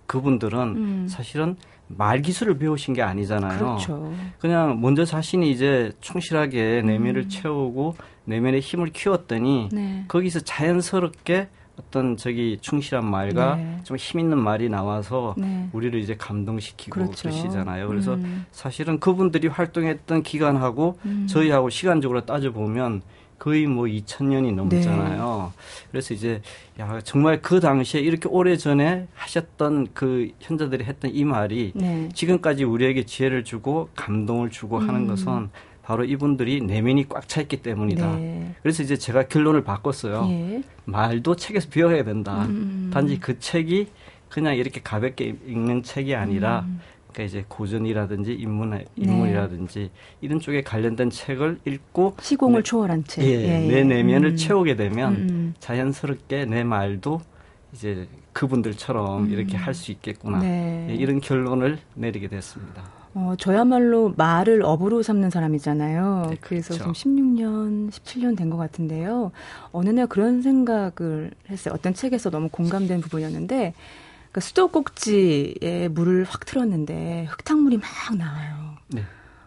그분들은 0.05 0.59
음. 0.59 1.07
사실은 1.07 1.55
말 1.87 2.21
기술을 2.21 2.57
배우신 2.57 2.93
게 2.93 3.01
아니잖아요. 3.01 3.59
그렇죠. 3.59 4.13
그냥 4.39 4.81
먼저 4.81 5.05
자신이 5.05 5.51
이제 5.51 5.91
충실하게 6.01 6.81
내면을 6.83 7.23
음. 7.23 7.29
채우고 7.29 7.95
내면의 8.25 8.59
힘을 8.59 8.87
키웠더니 8.87 9.69
네. 9.71 10.05
거기서 10.07 10.39
자연스럽게 10.41 11.47
어떤 11.77 12.15
저기 12.17 12.57
충실한 12.61 13.05
말과 13.05 13.55
네. 13.55 13.79
좀힘 13.83 14.19
있는 14.19 14.39
말이 14.39 14.69
나와서 14.69 15.35
네. 15.37 15.69
우리를 15.73 15.99
이제 15.99 16.15
감동시키고 16.15 16.91
그렇죠. 16.91 17.29
그러시잖아요. 17.29 17.87
그래서 17.87 18.15
음. 18.15 18.45
사실은 18.51 18.99
그분들이 18.99 19.47
활동했던 19.47 20.23
기간하고 20.23 20.97
음. 21.05 21.27
저희하고 21.27 21.69
시간적으로 21.69 22.25
따져 22.25 22.51
보면 22.51 23.01
거의 23.37 23.65
뭐 23.67 23.85
2000년이 23.85 24.53
넘잖아요. 24.53 25.51
네. 25.55 25.63
그래서 25.91 26.13
이제 26.13 26.41
야 26.79 26.99
정말 27.01 27.41
그 27.41 27.59
당시에 27.59 28.01
이렇게 28.01 28.27
오래 28.29 28.57
전에 28.57 29.07
하셨던 29.13 29.89
그 29.93 30.29
현자들이 30.39 30.85
했던 30.85 31.11
이 31.13 31.23
말이 31.25 31.71
네. 31.75 32.09
지금까지 32.13 32.63
우리에게 32.63 33.05
지혜를 33.05 33.43
주고 33.43 33.89
감동을 33.95 34.49
주고 34.49 34.77
음. 34.77 34.87
하는 34.87 35.07
것은 35.07 35.49
바로 35.83 36.03
이분들이 36.03 36.61
내면이 36.61 37.07
꽉 37.09 37.27
차 37.27 37.41
있기 37.41 37.57
때문이다. 37.57 38.15
네. 38.15 38.55
그래서 38.63 38.81
이제 38.81 38.97
제가 38.97 39.27
결론을 39.27 39.63
바꿨어요. 39.63 40.25
예. 40.29 40.63
말도 40.85 41.35
책에서 41.35 41.69
배워야 41.69 42.03
된다. 42.03 42.45
음. 42.45 42.89
단지 42.91 43.19
그 43.19 43.37
책이 43.37 43.87
그냥 44.29 44.55
이렇게 44.55 44.81
가볍게 44.83 45.35
읽는 45.45 45.83
책이 45.83 46.15
아니라 46.15 46.65
음. 46.67 46.79
그러니까 47.15 47.23
이제 47.23 47.45
고전이라든지 47.47 48.33
인문 48.33 48.83
인문이라든지 48.97 49.79
네. 49.79 49.89
이런 50.19 50.39
쪽에 50.41 50.61
관련된 50.61 51.09
책을 51.09 51.59
읽고 51.65 52.15
시공을 52.21 52.59
내, 52.59 52.63
초월한 52.63 53.03
책. 53.05 53.23
예, 53.23 53.29
예, 53.41 53.59
내 53.67 53.83
내면을 53.83 54.31
음. 54.31 54.35
채우게 54.35 54.75
되면 54.75 55.13
음, 55.15 55.27
음. 55.29 55.53
자연스럽게 55.59 56.45
내 56.45 56.63
말도 56.65 57.21
이제 57.73 58.07
그분들처럼 58.33 59.23
음. 59.25 59.31
이렇게 59.31 59.55
할 59.55 59.73
수 59.73 59.91
있겠구나. 59.93 60.39
네. 60.39 60.87
예, 60.89 60.93
이런 60.93 61.21
결론을 61.21 61.79
내리게 61.93 62.27
됐습니다. 62.27 62.83
어, 63.13 63.33
저야말로 63.37 64.13
말을 64.17 64.61
업으로 64.63 65.01
삼는 65.01 65.29
사람이잖아요. 65.29 66.27
네, 66.31 66.37
그래서 66.41 66.73
그렇죠. 66.73 66.91
좀 66.91 66.93
16년, 66.93 67.89
17년 67.91 68.35
된 68.35 68.49
것 68.49 68.57
같은데요. 68.57 69.31
어느 69.71 69.89
날 69.89 70.07
그런 70.07 70.41
생각을 70.41 71.31
했어요. 71.49 71.73
어떤 71.73 71.93
책에서 71.93 72.29
너무 72.29 72.49
공감된 72.49 72.99
부분이었는데 72.99 73.73
그러니까 74.35 74.41
수도꼭지에 74.41 75.89
물을 75.91 76.25
확 76.25 76.45
틀었는데 76.45 77.25
흙탕물이 77.29 77.77
막 77.77 78.17
나와요. 78.17 78.75
네. 78.87 79.03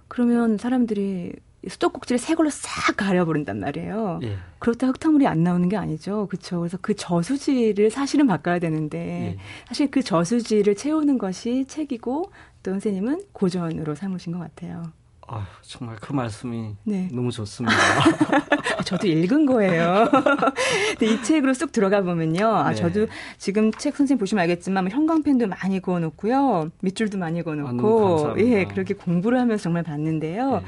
그러면 0.08 0.56
사람들이 0.56 1.32
수도꼭지를 1.66 2.18
새 2.18 2.34
걸로 2.34 2.48
싹 2.48 2.96
가려버린단 2.96 3.60
말이에요. 3.60 4.20
예. 4.22 4.38
그렇다 4.58 4.86
흙탕물이 4.86 5.26
안 5.26 5.42
나오는 5.42 5.68
게 5.68 5.76
아니죠. 5.76 6.26
그렇죠. 6.28 6.60
그래서 6.60 6.78
그 6.80 6.94
저수지를 6.94 7.90
사실은 7.90 8.26
바꿔야 8.26 8.58
되는데 8.58 8.98
예. 8.98 9.38
사실 9.66 9.90
그 9.90 10.02
저수지를 10.02 10.74
채우는 10.74 11.18
것이 11.18 11.66
책이고 11.66 12.32
또 12.62 12.70
선생님은 12.70 13.24
고전으로 13.32 13.94
삼으신 13.94 14.32
것 14.32 14.38
같아요. 14.38 14.84
아, 15.28 15.46
정말 15.62 15.96
그 16.00 16.12
말씀이 16.12 16.74
네. 16.84 17.08
너무 17.12 17.30
좋습니다. 17.30 17.76
저도 18.84 19.06
읽은 19.06 19.44
거예요. 19.46 20.08
근데 20.98 21.14
이 21.14 21.22
책으로 21.22 21.52
쑥 21.52 21.70
들어가 21.72 22.00
보면요. 22.02 22.46
아, 22.46 22.70
네. 22.70 22.74
저도 22.76 23.06
지금 23.36 23.70
책 23.72 23.96
선생님 23.96 24.18
보시면 24.18 24.42
알겠지만 24.42 24.84
뭐 24.84 24.90
형광펜도 24.90 25.46
많이 25.48 25.80
그어놓고요. 25.80 26.70
밑줄도 26.80 27.18
많이 27.18 27.42
그어놓고. 27.42 28.28
아, 28.28 28.34
예, 28.38 28.64
그렇게 28.64 28.94
공부를 28.94 29.38
하면서 29.38 29.62
정말 29.64 29.82
봤는데요. 29.82 30.62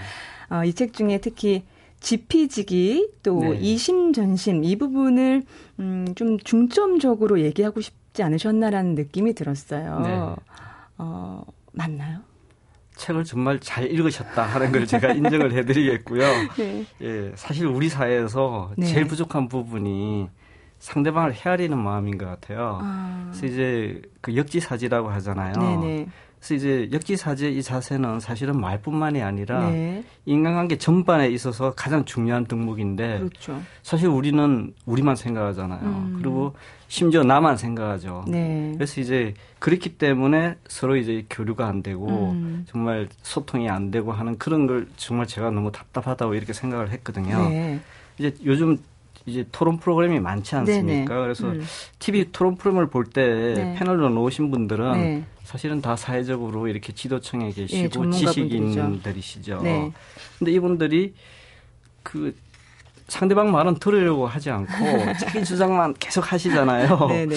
네. 0.51 0.57
어, 0.57 0.65
이 0.65 0.73
책 0.75 0.93
중에 0.93 1.19
특히 1.19 1.63
지피지기 2.01 3.11
또 3.23 3.41
네. 3.41 3.59
이심전심 3.61 4.65
이 4.65 4.77
부분을 4.77 5.45
음, 5.79 6.07
좀 6.17 6.39
중점적으로 6.39 7.41
얘기하고 7.41 7.81
싶지 7.81 8.23
않으셨나라는 8.23 8.95
느낌이 8.95 9.35
들었어요. 9.35 10.01
네. 10.01 10.43
어, 10.99 11.45
맞나요? 11.73 12.21
책을 13.01 13.25
정말 13.25 13.59
잘 13.61 13.91
읽으셨다 13.91 14.43
하는 14.43 14.71
걸 14.71 14.87
제가 14.87 15.13
인정을 15.13 15.53
해드리겠고요. 15.53 16.23
네. 16.59 16.85
예, 17.01 17.33
사실 17.35 17.67
우리 17.67 17.89
사회에서 17.89 18.73
네. 18.77 18.87
제일 18.87 19.07
부족한 19.07 19.49
부분이 19.49 20.29
상대방을 20.79 21.35
헤아리는 21.35 21.77
마음인 21.77 22.19
것 22.19 22.27
같아요. 22.27 22.79
아. 22.83 23.31
그래서 23.31 23.47
이제 23.47 24.03
그 24.21 24.37
역지사지라고 24.37 25.09
하잖아요. 25.11 25.53
네네. 25.55 25.77
네. 25.77 26.07
그래서 26.39 26.55
이제 26.55 26.89
역지사지의 26.93 27.57
이 27.57 27.63
자세는 27.63 28.21
사실은 28.21 28.61
말뿐만이 28.61 29.23
아니라 29.23 29.71
네. 29.71 30.05
인간관계 30.25 30.79
전반에 30.79 31.29
있어서 31.29 31.73
가장 31.73 32.05
중요한 32.05 32.47
덕목인데 32.47 33.19
그렇죠. 33.19 33.61
사실 33.83 34.09
우리는 34.09 34.73
우리만 34.87 35.17
생각하잖아요. 35.17 35.81
음. 35.83 36.19
그리고 36.19 36.55
심지어 36.91 37.23
나만 37.23 37.57
생각하죠. 37.57 38.25
네. 38.27 38.73
그래서 38.75 39.01
이제 39.01 39.33
그렇기 39.61 39.91
때문에 39.91 40.57
서로 40.67 40.97
이제 40.97 41.25
교류가 41.31 41.65
안 41.65 41.85
되고 41.85 42.33
음. 42.33 42.67
정말 42.69 43.09
소통이 43.23 43.71
안 43.71 43.93
되고 43.93 44.11
하는 44.13 44.37
그런 44.39 44.67
걸 44.67 44.89
정말 44.97 45.29
제가 45.29 45.53
너무 45.53 45.71
답답하다고 45.71 46.35
이렇게 46.35 46.53
생각을 46.53 46.91
했거든요. 46.91 47.49
네. 47.49 47.81
이제 48.19 48.35
요즘 48.45 48.77
이제 49.25 49.47
토론 49.53 49.79
프로그램이 49.79 50.19
많지 50.19 50.57
않습니까? 50.57 51.15
네네. 51.15 51.23
그래서 51.23 51.51
음. 51.51 51.65
TV 52.01 52.33
토론 52.33 52.57
프로그램을 52.57 52.91
볼때 52.91 53.55
네. 53.55 53.77
패널로 53.79 54.09
놓으신 54.09 54.51
분들은 54.51 54.93
네. 54.93 55.25
사실은 55.45 55.81
다 55.81 55.95
사회적으로 55.95 56.67
이렇게 56.67 56.93
지도층에 56.93 57.53
계시고 57.53 58.07
네, 58.07 58.19
지식인들이시죠. 58.19 59.61
네. 59.63 59.93
근데 60.41 60.51
이분들이 60.51 61.15
그 62.03 62.35
상대방 63.11 63.51
말은 63.51 63.75
들으려고 63.75 64.27
하지 64.27 64.51
않고 64.51 64.73
자기 65.21 65.45
주장만 65.45 65.95
계속 65.99 66.33
하시잖아요. 66.33 67.09
네네. 67.09 67.35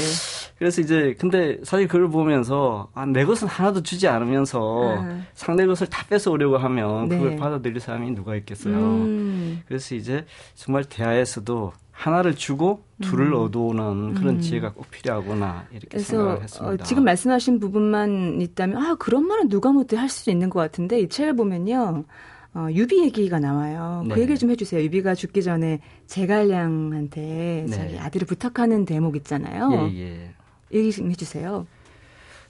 그래서 0.60 0.82
이제 0.82 1.16
근데 1.20 1.58
사실 1.64 1.88
그걸 1.88 2.08
보면서 2.10 2.90
아, 2.94 3.06
내 3.06 3.26
것은 3.26 3.48
하나도 3.48 3.82
주지 3.82 4.08
않으면서 4.08 5.00
음. 5.00 5.26
상대 5.34 5.66
것을 5.66 5.88
다 5.88 6.06
뺏어오려고 6.08 6.58
하면 6.58 7.10
네. 7.10 7.18
그걸 7.18 7.36
받아들일 7.38 7.80
사람이 7.80 8.12
누가 8.12 8.36
있겠어요. 8.36 8.76
음. 8.76 9.62
그래서 9.68 9.96
이제 9.96 10.26
정말 10.54 10.84
대화에서도 10.86 11.74
하나를 11.92 12.36
주고 12.36 12.84
둘을 13.02 13.34
음. 13.34 13.42
얻어오는 13.42 14.14
그런 14.14 14.36
음. 14.36 14.42
지혜가 14.42 14.74
꼭 14.74 14.90
필요하구나 14.92 15.66
이렇게 15.72 16.00
생각을 16.00 16.44
했습니다. 16.44 16.74
어, 16.74 16.86
지금 16.86 17.04
말씀하신 17.04 17.60
부분만 17.60 18.42
있다면 18.42 18.78
아 18.78 18.96
그런 18.96 19.28
말은 19.28 19.50
누가 19.50 19.72
못해 19.72 19.98
할 19.98 20.10
수 20.10 20.30
있는 20.30 20.50
것 20.50 20.60
같은데 20.60 21.00
이 21.00 21.10
책을 21.10 21.36
보면요. 21.36 22.04
어, 22.56 22.68
유비 22.72 23.02
얘기가 23.04 23.40
나와요. 23.40 24.02
그 24.04 24.10
네. 24.10 24.16
그 24.16 24.22
얘기 24.22 24.38
좀 24.38 24.52
해주세요. 24.52 24.84
유비가 24.84 25.16
죽기 25.16 25.42
전에 25.42 25.80
제갈량한테 26.06 27.66
네. 27.68 27.68
자기 27.68 27.98
아들을 27.98 28.28
부탁하는 28.28 28.86
대목 28.86 29.16
있잖아요. 29.18 29.90
예, 29.92 30.00
예. 30.00 30.32
얘기 30.72 30.92
좀 30.92 31.10
해주세요. 31.10 31.66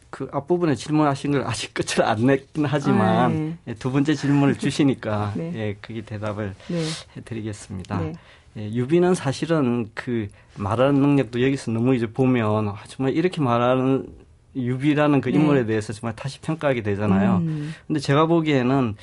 그 0.09 0.29
앞부분에 0.31 0.75
질문하신 0.75 1.31
걸 1.31 1.47
아직 1.47 1.73
끝을 1.73 2.03
안 2.03 2.25
냈긴 2.25 2.65
하지만 2.65 3.01
아, 3.01 3.27
네. 3.29 3.57
예, 3.67 3.73
두 3.73 3.91
번째 3.91 4.13
질문을 4.13 4.55
주시니까 4.59 5.33
네. 5.35 5.51
예, 5.55 5.77
그게 5.79 6.01
대답을 6.01 6.53
네. 6.67 6.83
해드리겠습니다. 7.17 7.99
네. 7.99 8.13
예, 8.57 8.71
유비는 8.71 9.15
사실은 9.15 9.89
그 9.93 10.27
말하는 10.55 11.01
능력도 11.01 11.41
여기서 11.41 11.71
너무 11.71 11.95
이제 11.95 12.07
보면 12.07 12.67
아, 12.67 12.75
정말 12.87 13.15
이렇게 13.15 13.41
말하는 13.41 14.07
유비라는 14.55 15.21
그 15.21 15.29
네. 15.29 15.35
인물에 15.35 15.65
대해서 15.65 15.93
정말 15.93 16.15
다시 16.15 16.39
평가하게 16.41 16.83
되잖아요. 16.83 17.37
음. 17.37 17.73
근데 17.87 17.99
제가 17.99 18.25
보기에는 18.27 18.95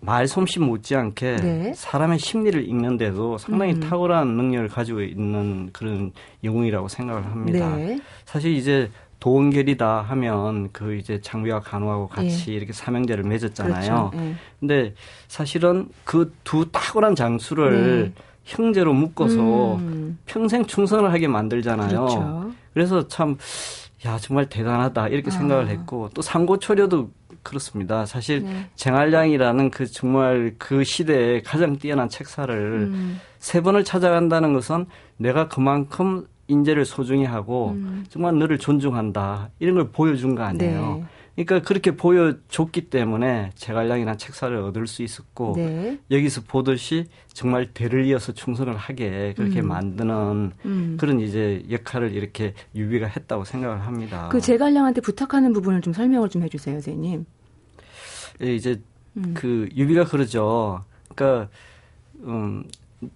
말 0.00 0.26
솜씨 0.26 0.60
못지않게 0.60 1.36
네. 1.36 1.72
사람의 1.74 2.18
심리를 2.18 2.68
읽는데도 2.68 3.38
상당히 3.38 3.72
음. 3.74 3.80
탁월한 3.80 4.28
능력을 4.28 4.68
가지고 4.68 5.02
있는 5.02 5.70
그런 5.72 6.12
영웅이라고 6.44 6.88
생각을 6.88 7.24
합니다. 7.24 7.76
네. 7.76 8.00
사실 8.24 8.52
이제 8.52 8.90
도원결이다 9.20 10.02
하면 10.02 10.70
그 10.72 10.96
이제 10.96 11.20
장비와 11.20 11.60
간호하고 11.60 12.08
같이 12.08 12.50
예. 12.50 12.54
이렇게 12.56 12.72
삼형제를 12.72 13.22
맺었잖아요. 13.22 14.10
그렇죠. 14.10 14.24
예. 14.24 14.34
근데 14.58 14.94
사실은 15.28 15.88
그 16.04 16.32
두 16.42 16.70
탁월한 16.70 17.14
장수를 17.14 18.12
네. 18.14 18.22
형제로 18.44 18.92
묶어서 18.92 19.76
음. 19.76 20.18
평생 20.26 20.66
충성을 20.66 21.10
하게 21.12 21.28
만들잖아요. 21.28 21.88
그렇죠. 21.88 22.50
그래서 22.74 23.06
참, 23.08 23.36
야, 24.06 24.18
정말 24.18 24.48
대단하다. 24.48 25.08
이렇게 25.08 25.28
아. 25.28 25.30
생각을 25.30 25.68
했고, 25.68 26.10
또 26.14 26.22
상고 26.22 26.58
초려도 26.58 27.10
그렇습니다. 27.42 28.06
사실 28.06 28.42
네. 28.44 28.68
쟁알량이라는 28.76 29.70
그 29.70 29.86
정말 29.86 30.54
그 30.58 30.84
시대에 30.84 31.42
가장 31.42 31.76
뛰어난 31.76 32.08
책사를 32.08 32.54
음. 32.54 33.20
세 33.38 33.60
번을 33.60 33.84
찾아간다는 33.84 34.52
것은 34.52 34.86
내가 35.16 35.48
그만큼 35.48 36.26
인재를 36.48 36.84
소중히 36.84 37.24
하고 37.24 37.70
음. 37.70 38.04
정말 38.08 38.38
너를 38.38 38.58
존중한다 38.58 39.50
이런 39.58 39.74
걸 39.76 39.90
보여준 39.90 40.34
거 40.34 40.42
아니에요. 40.42 40.96
네. 41.00 41.04
그러니까 41.34 41.62
그렇게 41.66 41.96
보여줬기 41.96 42.90
때문에 42.90 43.52
제갈량이란 43.54 44.18
책사를 44.18 44.54
얻을 44.56 44.86
수 44.86 45.02
있었고 45.02 45.54
네. 45.56 45.98
여기서 46.10 46.42
보듯이 46.42 47.06
정말 47.32 47.72
대를 47.72 48.04
이어서 48.06 48.32
충성을 48.32 48.74
하게 48.76 49.32
그렇게 49.36 49.60
음. 49.60 49.68
만드는 49.68 50.52
음. 50.66 50.96
그런 51.00 51.20
이제 51.20 51.64
역할을 51.70 52.12
이렇게 52.12 52.52
유비가 52.74 53.06
했다고 53.06 53.44
생각을 53.44 53.86
합니다. 53.86 54.28
그 54.30 54.40
제갈량한테 54.40 55.00
부탁하는 55.00 55.52
부분을 55.54 55.80
좀 55.80 55.94
설명을 55.94 56.28
좀 56.28 56.42
해주세요, 56.42 56.74
선생님. 56.74 57.24
예, 58.42 58.54
이제 58.54 58.80
음. 59.16 59.32
그 59.34 59.68
유비가 59.74 60.04
그러죠. 60.04 60.84
그러니까 61.14 61.48
음, 62.24 62.64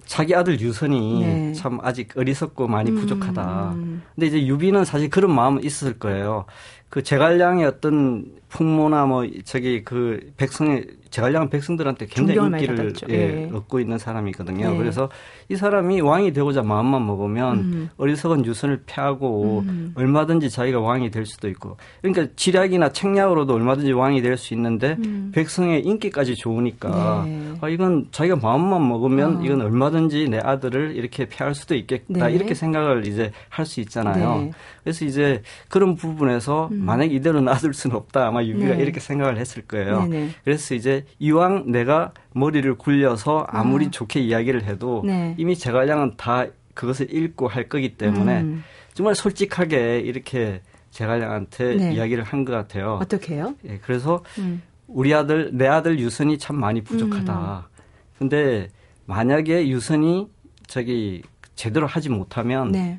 자기 0.05 0.35
아들 0.35 0.61
유선이 0.61 1.21
네. 1.21 1.53
참 1.53 1.79
아직 1.83 2.17
어리석고 2.17 2.67
많이 2.67 2.91
음. 2.91 2.97
부족하다. 2.97 3.73
음. 3.75 4.03
근데 4.15 4.27
이제 4.27 4.47
유비는 4.47 4.85
사실 4.85 5.11
그런 5.11 5.35
마음은 5.35 5.63
있었을 5.63 5.99
거예요. 5.99 6.47
그 6.89 7.03
제갈량의 7.03 7.67
어떤 7.67 8.37
풍모나 8.49 9.07
뭐 9.07 9.27
저기 9.45 9.85
그 9.85 10.33
백성의 10.37 10.87
제갈량은 11.17 11.49
백성들한테 11.49 12.07
굉장히 12.11 12.47
인기를 12.47 12.93
예, 13.09 13.17
네. 13.17 13.51
얻고 13.51 13.81
있는 13.81 13.97
사람이거든요. 13.97 14.73
네. 14.73 14.77
그래서 14.77 15.09
이 15.49 15.57
사람이 15.57 16.03
왕이 16.03 16.35
되고자 16.35 16.63
마음만 16.63 17.07
먹으면 17.07 17.59
음. 17.59 17.89
어리석은 17.97 18.45
유선을 18.45 18.83
폐하고 18.85 19.61
음. 19.67 19.93
얼마든지 19.95 20.51
자기가 20.51 20.79
왕이 20.81 21.11
될 21.11 21.25
수도 21.25 21.49
있고 21.49 21.79
그러니까 22.03 22.27
지략이나 22.37 22.91
책략으로도 22.91 23.55
얼마든지 23.55 23.93
왕이 23.93 24.21
될 24.21 24.37
수 24.37 24.53
있는데 24.53 24.99
음. 24.99 25.33
백성의 25.35 25.81
인기까지 25.87 26.35
좋으니까 26.35 27.25
네. 27.25 27.55
아, 27.63 27.71
이건 27.71 28.09
자기가 28.11 28.37
마음만 28.37 28.87
먹으면 28.87 29.39
어. 29.39 29.43
이건 29.43 29.63
얼마든지 29.63 30.29
내 30.29 30.39
아들을 30.39 30.95
이렇게 30.95 31.27
패할 31.27 31.55
수도 31.55 31.75
있겠다 31.75 32.27
네. 32.27 32.35
이렇게 32.35 32.53
생각을 32.53 33.07
이제 33.07 33.33
할 33.49 33.65
수 33.65 33.81
있잖아요. 33.81 34.43
네. 34.43 34.51
그래서 34.85 35.07
이제 35.07 35.41
그런 35.71 35.97
부분에서 35.97 36.69
음. 36.71 36.83
만약 36.85 37.11
이대로 37.11 37.41
놔둘 37.41 37.73
수는 37.73 37.97
없다 37.97 38.27
아마 38.27 38.45
유비가 38.45 38.75
네. 38.75 38.83
이렇게 38.83 39.01
생각을 39.01 39.39
했을 39.39 39.63
거예요. 39.63 40.07
그래서 40.45 40.75
이제 40.75 41.06
이왕 41.19 41.71
내가 41.71 42.13
머리를 42.33 42.75
굴려서 42.77 43.47
아무리 43.49 43.87
어. 43.87 43.91
좋게 43.91 44.21
이야기를 44.21 44.65
해도 44.65 45.03
네. 45.05 45.35
이미 45.39 45.57
제갈량은 45.57 46.17
다 46.17 46.47
그것을 46.75 47.13
읽고 47.15 47.49
할 47.49 47.69
거기 47.69 47.97
때문에 47.97 48.41
음. 48.43 48.65
정말 48.95 49.15
솔직하게 49.15 50.01
이렇게 50.01 50.61
제갈량한테 50.91 51.77
네. 51.77 51.95
이야기를 51.95 52.25
한 52.25 52.45
것 52.45 52.53
같아요. 52.53 52.99
어떻게 53.03 53.35
해요? 53.35 53.55
예, 53.67 53.79
그래서 53.79 54.23
음. 54.39 54.63
우리 54.87 55.13
아들, 55.15 55.51
내 55.53 55.67
아들 55.67 55.99
유선이 55.99 56.39
참 56.39 56.57
많이 56.57 56.83
부족하다. 56.83 57.69
음. 57.71 57.83
근데 58.19 58.69
만약에 59.07 59.69
유선이 59.69 60.29
저기 60.67 61.23
제대로 61.55 61.87
하지 61.87 62.09
못하면 62.09 62.73
네. 62.73 62.99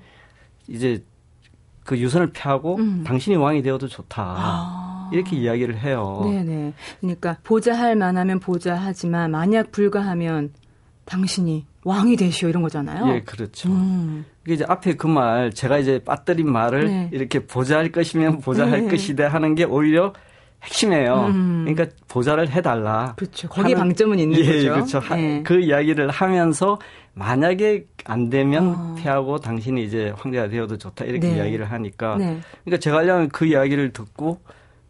이제 0.68 1.04
그 1.84 1.98
유선을 1.98 2.32
피하고 2.32 2.76
음. 2.78 3.04
당신이 3.06 3.36
왕이 3.38 3.62
되어도 3.64 3.88
좋다. 3.88 4.24
아. 4.24 4.97
이렇게 5.12 5.36
이야기를 5.36 5.78
해요. 5.80 6.22
네네. 6.26 6.74
그러니까 7.02 7.38
보좌할 7.44 7.96
만하면 7.96 8.40
보좌하지만 8.40 9.32
만약 9.32 9.72
불가하면 9.72 10.52
당신이 11.06 11.66
왕이 11.84 12.18
되시오 12.18 12.50
이런 12.50 12.62
거잖아요. 12.64 13.14
예, 13.16 13.22
그렇죠. 13.22 13.70
음. 13.70 14.26
이게 14.46 14.56
이제 14.56 14.66
앞에 14.68 14.96
그 14.96 15.08
말 15.08 15.52
제가 15.54 15.78
이제 15.78 16.00
빠뜨린 16.04 16.52
말을 16.52 16.86
네. 16.86 17.10
이렇게 17.14 17.46
보좌할 17.46 17.92
것이면 17.92 18.40
보좌할 18.42 18.84
네. 18.84 18.90
것이다 18.90 19.30
하는 19.30 19.56
게 19.56 19.64
오히려 19.64 20.12
핵심이에요. 20.64 21.28
음. 21.28 21.66
그러니까 21.68 21.96
보좌를 22.10 22.50
해달라. 22.50 23.14
그렇죠. 23.16 23.48
거기 23.48 23.74
방점은 23.76 24.20
있는 24.20 24.40
예, 24.40 24.68
거죠. 24.70 24.74
그렇죠. 25.00 25.16
네. 25.16 25.44
그 25.44 25.60
이야기를 25.60 26.10
하면서 26.10 26.78
만약에 27.14 27.86
안 28.06 28.30
되면 28.30 28.68
어. 28.76 28.96
피하고 28.98 29.38
당신이 29.40 29.84
이제 29.86 30.14
황제가 30.18 30.50
되어도 30.50 30.78
좋다 30.78 31.06
이렇게 31.06 31.30
네. 31.30 31.38
이야기를 31.38 31.72
하니까 31.72 32.18
네. 32.18 32.40
그러니까 32.66 32.80
제가 32.82 32.98
하려면 32.98 33.30
그 33.30 33.46
이야기를 33.46 33.94
듣고 33.94 34.40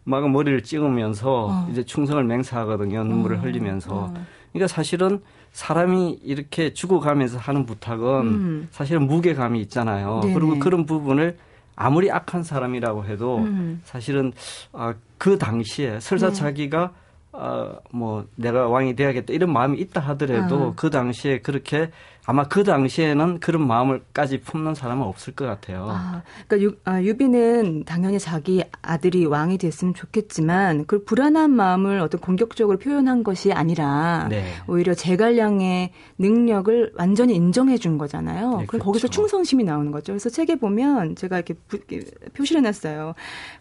막 0.08 0.30
머리를 0.30 0.64
찍으면서 0.64 1.48
어. 1.48 1.68
이제 1.70 1.84
충성을 1.84 2.24
맹세하거든요. 2.24 3.04
눈물을 3.04 3.38
어. 3.38 3.40
흘리면서. 3.42 3.94
어. 3.94 4.14
그러니까 4.54 4.68
사실은 4.74 5.22
사람이 5.52 6.20
이렇게 6.24 6.74
죽어가면서 6.74 7.38
하는 7.38 7.66
부탁은 7.66 8.08
음. 8.22 8.68
사실은 8.72 9.06
무게감이 9.06 9.60
있잖아요. 9.64 10.22
네네. 10.22 10.34
그리고 10.34 10.60
그런 10.60 10.86
부분을 10.86 11.38
아무리 11.76 12.10
악한 12.10 12.44
사람이라고 12.44 13.06
해도 13.06 13.40
음. 13.40 13.82
사실은 13.84 14.32
아, 14.72 14.94
그 15.18 15.38
당시에 15.38 16.00
설사 16.00 16.30
네. 16.30 16.34
자기가 16.34 16.94
아, 17.34 17.74
뭐 17.92 18.26
내가 18.36 18.68
왕이 18.68 18.96
돼야겠다 18.96 19.34
이런 19.34 19.52
마음이 19.52 19.78
있다 19.80 20.00
하더라도 20.00 20.70
아. 20.70 20.74
그 20.76 20.90
당시에 20.90 21.40
그렇게 21.40 21.92
아마 22.30 22.44
그 22.44 22.66
당시에는 22.66 23.40
그런 23.40 23.66
마음을까지 23.66 24.42
품는 24.42 24.76
사람은 24.76 25.02
없을 25.08 25.34
것 25.34 25.46
같아요. 25.46 25.88
아, 25.90 26.24
그러니까 26.46 26.60
유, 26.62 26.76
아, 26.84 27.02
유비는 27.02 27.86
당연히 27.86 28.20
자기 28.20 28.62
아들이 28.82 29.26
왕이 29.26 29.58
됐으면 29.58 29.94
좋겠지만 29.94 30.88
그 30.88 31.06
불안한 31.06 31.52
마음을 31.52 32.02
어떤 32.02 32.20
공격적으로 32.20 32.80
표현한 32.80 33.24
것이 33.24 33.54
아니라 33.54 34.28
네. 34.30 34.44
오히려 34.68 34.94
제갈량의 34.94 35.94
능력을 36.18 36.96
완전히 36.98 37.34
인정해 37.34 37.78
준 37.78 37.98
거잖아요. 37.98 38.58
네, 38.58 38.66
그렇죠. 38.66 38.84
거기서 38.84 39.08
충성심이 39.08 39.64
나오는 39.64 39.90
거죠. 39.94 40.12
그래서 40.12 40.30
책에 40.30 40.56
보면 40.56 41.16
제가 41.16 41.38
이렇게, 41.38 41.54
부, 41.54 41.78
이렇게 41.78 42.12
표시를 42.34 42.60
해놨어요. 42.60 43.14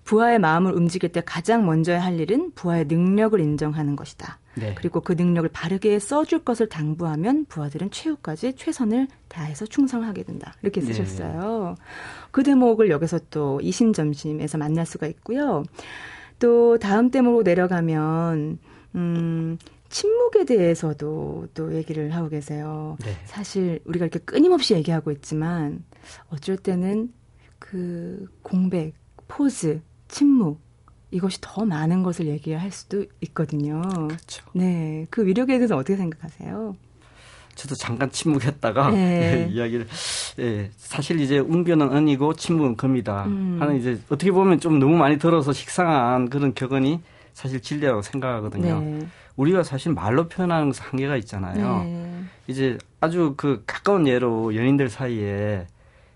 부하의 0.02 0.40
마음을 0.40 0.72
움직일 0.72 1.12
때 1.12 1.22
가장 1.24 1.66
먼저 1.66 1.96
할 1.96 2.18
일은 2.18 2.50
부하의 2.57 2.87
능력을 2.87 3.38
인정하는 3.38 3.94
것이다. 3.94 4.40
네. 4.57 4.74
그리고 4.74 5.00
그 5.00 5.12
능력을 5.12 5.50
바르게 5.50 5.98
써줄 5.98 6.40
것을 6.40 6.68
당부하면 6.68 7.44
부하들은 7.46 7.90
최후까지 7.90 8.56
최선을 8.57 9.09
다해서 9.29 9.66
충성하게 9.66 10.25
된다. 10.25 10.55
이렇게 10.62 10.81
네. 10.81 10.87
쓰셨어요. 10.87 11.75
네. 11.79 11.85
그 12.31 12.42
대목을 12.42 12.90
여기서 12.90 13.21
또 13.31 13.61
이심점심에서 13.62 14.59
만날 14.59 14.87
수가 14.87 15.07
있고요. 15.09 15.62
또 16.38 16.79
다음 16.79 17.11
대목으로 17.11 17.42
내려가면 17.42 18.59
음 18.95 19.59
침묵에 19.88 20.45
대해서도 20.45 21.49
또 21.55 21.75
얘기를 21.75 22.14
하고 22.14 22.29
계세요. 22.29 22.97
네. 23.01 23.12
사실 23.25 23.81
우리가 23.85 24.07
이렇게 24.07 24.19
끊임없이 24.19 24.75
얘기하고 24.75 25.11
있지만 25.12 25.85
어쩔 26.29 26.57
때는 26.57 27.12
그 27.59 28.27
공백, 28.42 28.95
포즈, 29.29 29.81
침묵 30.09 30.61
이것이 31.11 31.38
더 31.40 31.64
많은 31.64 32.03
것을 32.03 32.27
얘기할 32.27 32.71
수도 32.73 33.05
있거든요. 33.23 33.81
그렇죠. 34.09 34.45
네, 34.55 35.07
그 35.11 35.25
위력에 35.25 35.57
대해서 35.57 35.77
어떻게 35.77 35.97
생각하세요? 35.97 36.77
저도 37.57 37.75
잠깐 37.75 38.11
침묵했다가 38.11 38.90
네. 38.90 39.49
예, 39.49 39.49
이야기를 39.53 39.88
예, 40.38 40.71
사실 40.77 41.19
이제 41.21 41.38
웅변은 41.38 41.90
은이고 41.97 42.35
침묵은 42.35 42.77
금이다 42.77 43.25
음. 43.25 43.57
하는 43.59 43.77
이제 43.77 43.99
어떻게 44.09 44.31
보면 44.31 44.61
좀 44.61 44.79
너무 44.79 44.97
많이 44.97 45.19
들어서 45.19 45.53
식상한 45.53 46.29
그런 46.31 46.55
격언이 46.55 47.01
사실 47.33 47.61
진리라고 47.61 48.03
생각하거든요. 48.03 48.81
네. 48.81 49.07
우리가 49.37 49.62
사실 49.62 49.92
말로 49.92 50.29
표현하는 50.29 50.69
것은 50.69 50.85
한계가 50.85 51.16
있잖아요. 51.16 51.83
네. 51.85 52.23
이제 52.47 52.79
아주 53.01 53.35
그 53.37 53.62
가까운 53.66 54.07
예로 54.07 54.55
연인들 54.55 54.88
사이에 54.88 55.66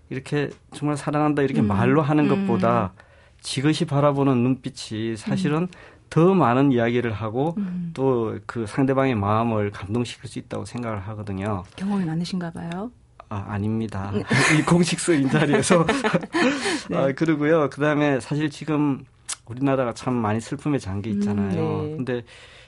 이렇게 0.09 0.49
정말 0.73 0.97
사랑한다 0.97 1.41
이렇게 1.41 1.61
음. 1.61 1.67
말로 1.67 2.01
하는 2.01 2.27
것보다 2.27 2.93
음. 2.95 3.01
지그시 3.41 3.85
바라보는 3.85 4.37
눈빛이 4.37 5.17
사실은 5.17 5.63
음. 5.63 5.67
더 6.11 6.33
많은 6.33 6.73
이야기를 6.73 7.13
하고 7.13 7.55
음. 7.57 7.91
또그 7.93 8.65
상대방의 8.67 9.15
마음을 9.15 9.71
감동시킬 9.71 10.29
수 10.29 10.39
있다고 10.39 10.65
생각을 10.65 10.99
하거든요. 11.07 11.63
경험이 11.77 12.03
많으신가 12.03 12.51
봐요. 12.51 12.91
아, 13.29 13.45
아닙니다. 13.47 14.11
이 14.59 14.61
공식적인 14.63 15.29
자리에서. 15.29 15.85
네. 16.91 16.97
아, 16.97 17.11
그러고요. 17.13 17.69
그 17.69 17.79
다음에 17.79 18.19
사실 18.19 18.49
지금 18.49 19.05
우리나라가 19.45 19.93
참 19.93 20.13
많이 20.13 20.41
슬픔에 20.41 20.79
잠겨 20.79 21.09
있잖아요. 21.11 21.79
음, 21.79 21.89
네. 21.91 21.95
근데 21.95 22.23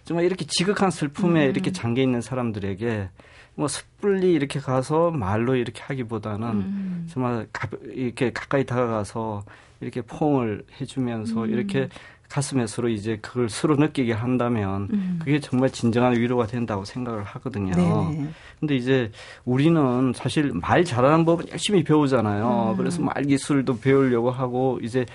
정말 0.05 0.23
이렇게 0.23 0.45
지극한 0.47 0.89
슬픔에 0.89 1.45
음. 1.45 1.49
이렇게 1.49 1.73
잠겨 1.73 2.01
있는 2.01 2.21
사람들에게 2.21 3.09
뭐 3.55 3.67
섣불리 3.67 4.31
이렇게 4.31 4.61
가서 4.61 5.11
말로 5.11 5.57
이렇게 5.57 5.83
하기보다는 5.83 6.47
음. 6.47 7.07
정말 7.11 7.47
가, 7.51 7.67
이렇게 7.91 8.31
가까이 8.31 8.65
다가가서 8.65 9.43
이렇게 9.81 10.01
포옹을 10.01 10.63
해주면서 10.79 11.43
음. 11.43 11.49
이렇게 11.49 11.89
가슴에 12.33 12.65
서로 12.65 12.89
이제 12.89 13.19
그걸 13.21 13.47
서로 13.47 13.75
느끼게 13.75 14.11
한다면 14.11 14.87
음. 14.91 15.19
그게 15.19 15.39
정말 15.39 15.69
진정한 15.69 16.17
위로가 16.17 16.47
된다고 16.47 16.83
생각을 16.83 17.23
하거든요. 17.23 17.75
네 17.75 18.27
근데 18.59 18.75
이제 18.75 19.11
우리는 19.45 20.13
사실 20.15 20.51
말 20.51 20.83
잘하는 20.83 21.25
법은 21.25 21.49
열심히 21.51 21.83
배우잖아요. 21.83 22.71
음. 22.71 22.77
그래서 22.77 23.03
말 23.03 23.23
기술도 23.23 23.79
배우려고 23.79 24.31
하고 24.31 24.79
이제 24.81 25.05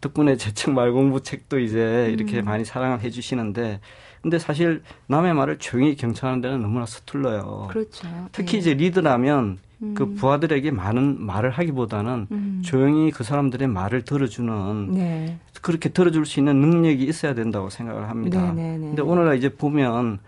덕분에 0.00 0.36
제 0.36 0.50
책 0.52 0.72
말공부 0.72 1.22
책도 1.22 1.58
이제 1.58 2.08
이렇게 2.10 2.38
음. 2.38 2.46
많이 2.46 2.64
사랑을 2.64 3.02
해주시는데 3.02 3.80
근데 4.22 4.38
사실 4.38 4.82
남의 5.08 5.34
말을 5.34 5.58
조용히 5.58 5.94
경청하는 5.94 6.40
데는 6.40 6.62
너무나 6.62 6.86
서툴러요. 6.86 7.68
그렇죠. 7.70 8.08
특히 8.32 8.52
네. 8.52 8.58
이제 8.58 8.74
리드라면 8.74 9.58
그 9.58 9.65
음. 9.82 9.94
그 9.94 10.14
부하들에게 10.14 10.70
많은 10.70 11.24
말을 11.24 11.50
하기보다는 11.50 12.26
음. 12.30 12.62
조용히 12.64 13.10
그 13.10 13.24
사람들의 13.24 13.68
말을 13.68 14.02
들어주는 14.02 14.94
네. 14.94 15.38
그렇게 15.60 15.88
들어줄 15.88 16.24
수 16.24 16.40
있는 16.40 16.60
능력이 16.60 17.04
있어야 17.04 17.34
된다고 17.34 17.68
생각을 17.70 18.08
합니다. 18.08 18.52
네, 18.52 18.62
네, 18.62 18.78
네. 18.78 18.86
근데 18.86 19.02
오늘날 19.02 19.36
이제 19.36 19.48
보면 19.48 20.18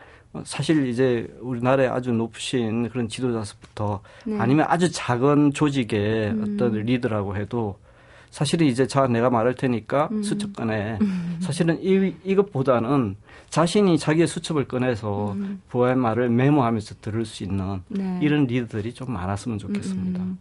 사실 0.44 0.86
이제 0.88 1.32
우리나라에 1.40 1.86
아주 1.86 2.12
높으신 2.12 2.88
그런 2.90 3.08
지도자서부터 3.08 4.00
네. 4.26 4.38
아니면 4.38 4.66
아주 4.68 4.90
작은 4.90 5.52
조직의 5.52 6.30
음. 6.30 6.56
어떤 6.56 6.72
리더라고 6.72 7.36
해도 7.36 7.76
사실은 8.30 8.66
이제 8.66 8.86
자 8.86 9.06
내가 9.06 9.30
말할 9.30 9.54
테니까 9.54 10.08
음. 10.12 10.22
수첩 10.22 10.54
꺼내. 10.56 10.98
음. 11.00 11.38
사실은 11.40 11.78
이 11.82 12.14
이것보다는 12.24 13.16
자신이 13.50 13.98
자기의 13.98 14.26
수첩을 14.26 14.66
꺼내서 14.66 15.32
음. 15.32 15.60
부하의 15.68 15.96
말을 15.96 16.28
메모하면서 16.28 16.96
들을 17.00 17.24
수 17.24 17.42
있는 17.42 17.80
네. 17.88 18.18
이런 18.22 18.46
리더들이 18.46 18.92
좀 18.92 19.12
많았으면 19.12 19.58
좋겠습니다. 19.58 20.20
음. 20.20 20.38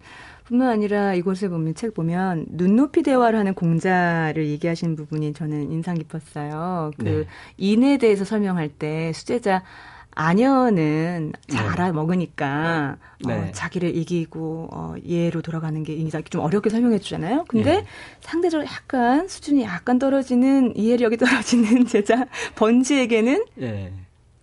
뿐만 0.48 0.70
아니라 0.70 1.14
이곳에 1.14 1.50
보면 1.50 1.76
책 1.76 1.94
보면 1.94 2.46
눈높이 2.50 3.04
대화를 3.04 3.38
하는 3.38 3.54
공자를 3.54 4.48
얘기하시는 4.48 4.96
부분이 4.96 5.34
저는 5.34 5.72
인상 5.72 5.96
깊었어요. 5.96 6.92
그 6.98 7.04
네. 7.04 7.26
인에 7.58 7.98
대해서 7.98 8.24
설명할 8.24 8.70
때 8.70 9.12
수제자 9.14 9.64
아녀는 10.18 11.32
잘 11.48 11.64
네. 11.64 11.70
알아 11.70 11.92
먹으니까 11.92 12.98
어, 13.24 13.28
네. 13.28 13.34
어, 13.34 13.52
자기를 13.52 13.96
이기고 13.96 14.70
어, 14.72 14.96
예로 15.06 15.44
돌아가는 15.44 15.82
게 15.84 15.94
인상 15.94 16.24
좀 16.24 16.42
어렵게 16.42 16.72
설명해 16.72 16.98
주잖아요. 16.98 17.46
근데 17.48 17.82
네. 17.82 17.86
상대적으로 18.22 18.68
약간 18.68 19.28
수준이 19.28 19.62
약간 19.62 20.00
떨어지는 20.00 20.76
이해력이 20.76 21.18
떨어지는 21.18 21.86
제자 21.86 22.26
번지에게는 22.56 23.46
예. 23.62 23.94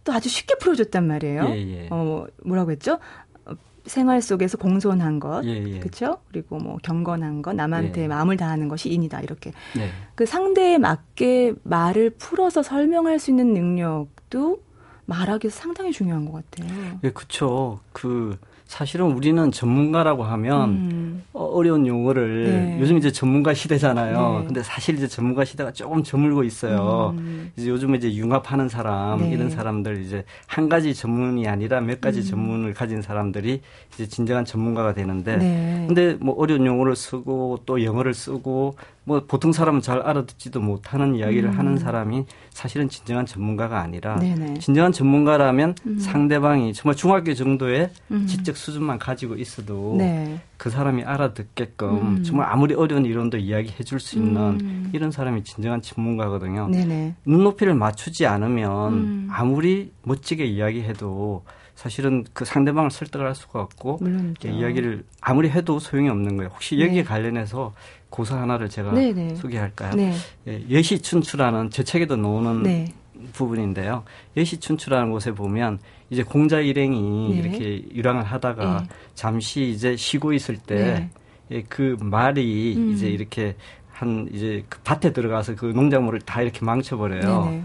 또 0.05 0.13
아주 0.13 0.29
쉽게 0.29 0.55
풀어줬단 0.59 1.09
말이에요. 1.09 1.45
예, 1.49 1.57
예. 1.57 1.89
어, 1.91 2.25
뭐라고 2.45 2.71
했죠? 2.71 3.01
어, 3.45 3.55
생활 3.85 4.23
속에서 4.23 4.57
공손한 4.57 5.19
것, 5.19 5.45
예, 5.45 5.61
예. 5.61 5.81
그렇죠? 5.81 6.19
그리고 6.31 6.59
뭐 6.59 6.77
경건한 6.85 7.43
것, 7.43 7.53
남한테 7.53 8.03
예. 8.03 8.09
마음을 8.09 8.37
다하는 8.37 8.69
것이 8.69 8.91
인이다 8.91 9.23
이렇게. 9.23 9.51
네. 9.75 9.89
그 10.15 10.25
상대에 10.25 10.79
맞게 10.79 11.55
말을 11.65 12.11
풀어서 12.11 12.63
설명할 12.63 13.19
수 13.19 13.33
있는 13.33 13.53
능력도 13.55 14.63
말하기 15.07 15.51
상당히 15.51 15.93
중요한 15.93 16.25
것 16.25 16.51
같아요. 16.51 16.99
예, 17.05 17.11
그렇죠. 17.11 17.81
그 17.93 18.37
사실은 18.67 19.07
우리는 19.13 19.53
전문가라고 19.53 20.25
하면 20.25 20.71
음. 20.71 21.23
어, 21.33 21.45
어려운 21.45 21.87
용어를 21.87 22.45
네. 22.45 22.79
요즘 22.81 22.97
이제 22.97 23.13
전문가 23.13 23.55
시대잖아요. 23.55 24.39
네. 24.41 24.47
근데 24.47 24.63
사실 24.63 24.97
이제 24.97 25.07
전문가 25.07 25.45
시대가 25.45 25.71
조금 25.71 26.03
저물고 26.03 26.45
있어요. 26.45 27.15
음. 27.17 27.53
이제 27.57 27.69
요즘 27.69 27.95
이제 27.95 28.13
융합하는 28.13 28.69
사람 28.69 29.21
네. 29.21 29.31
이런 29.31 29.51
사람들 29.51 30.03
이제 30.03 30.25
한 30.47 30.69
가지 30.69 30.95
전문이 30.95 31.47
아니라 31.47 31.81
몇 31.83 32.01
가지 32.01 32.21
음. 32.21 32.25
전문을 32.25 32.75
가진 32.75 33.03
사람들이 33.03 33.61
이제 33.93 34.07
진정한 34.09 34.45
전문가가 34.45 34.95
되는데 34.95 35.37
네. 35.37 35.85
근데 35.87 36.15
뭐 36.15 36.35
어려운 36.37 36.67
용어를 36.67 36.97
쓰고 36.97 37.61
또 37.67 37.85
영어를 37.85 38.15
쓰고 38.15 38.77
뭐 39.05 39.25
보통 39.27 39.53
사람은 39.53 39.81
잘 39.83 40.01
알아듣지도 40.01 40.61
못하는 40.61 41.15
이야기를 41.15 41.51
음. 41.51 41.59
하는 41.59 41.79
사람이 41.79 42.25
사실은 42.51 42.89
진정한 42.89 43.27
전문가가 43.27 43.81
아니라 43.81 44.19
네네. 44.19 44.59
진정한 44.61 44.93
전문가라면 44.93 45.75
음. 45.87 45.99
상대방이 45.99 46.73
정말 46.73 46.97
중학교 46.97 47.35
정도의 47.35 47.91
음. 48.11 48.27
지적 48.27 48.57
수준만 48.57 48.99
가지고 48.99 49.37
있어도 49.37 49.97
네. 49.99 50.41
그 50.57 50.71
사람이 50.71 51.05
알아듣게끔 51.05 51.89
음. 51.89 52.23
정말 52.23 52.51
아무리 52.51 52.75
어려운 52.75 53.05
이론도 53.05 53.37
이야기해 53.39 53.83
줄 53.85 54.01
수 54.01 54.17
있는 54.19 54.37
음. 54.61 54.91
이런 54.93 55.11
사람이 55.11 55.45
진정한 55.45 55.81
전문가거든요. 55.81 56.69
네네. 56.69 57.15
눈높이를 57.25 57.75
맞추지 57.75 58.27
않으면 58.27 58.93
음. 58.93 59.29
아무리 59.31 59.93
멋지게 60.03 60.45
이야기해도 60.45 61.43
사실은 61.75 62.25
그 62.33 62.45
상대방을 62.45 62.91
설득을 62.91 63.27
할 63.27 63.35
수가 63.35 63.61
없고 63.61 63.99
이야기를 64.45 65.05
아무리 65.21 65.51
해도 65.51 65.79
소용이 65.79 66.09
없는 66.09 66.37
거예요. 66.37 66.51
혹시 66.53 66.79
여기에 66.81 67.03
네. 67.03 67.05
관련해서 67.05 67.73
고사 68.15 68.41
하나를 68.41 68.69
제가 68.69 68.93
네네. 68.93 69.13
네. 69.13 69.35
소개할까요? 69.35 69.95
네. 69.97 70.15
예, 70.47 70.65
예시춘추라는 70.69 71.71
제 71.71 71.83
책에도 71.83 72.15
나오는 72.15 72.63
네. 72.63 72.87
부분인데요. 73.33 74.05
예시춘추라는 74.37 75.11
곳에 75.11 75.33
보면 75.33 75.81
이제 76.11 76.23
공자 76.23 76.61
일행이 76.61 77.31
네. 77.31 77.37
이렇게 77.37 77.85
유랑을 77.93 78.23
하다가 78.23 78.83
네. 78.83 78.89
잠시 79.15 79.69
이제 79.69 79.97
쉬고 79.97 80.33
있을 80.33 80.59
때그 80.59 80.79
네. 80.79 81.11
예, 81.51 81.65
말이 81.99 82.77
음. 82.77 82.93
이제 82.93 83.09
이렇게 83.09 83.57
한 83.91 84.29
이제 84.33 84.65
그 84.69 84.79
밭에 84.85 85.13
들어가서 85.13 85.57
그 85.57 85.67
농작물을 85.67 86.21
다 86.21 86.41
이렇게 86.41 86.65
망쳐버려요. 86.65 87.45
네네. 87.47 87.63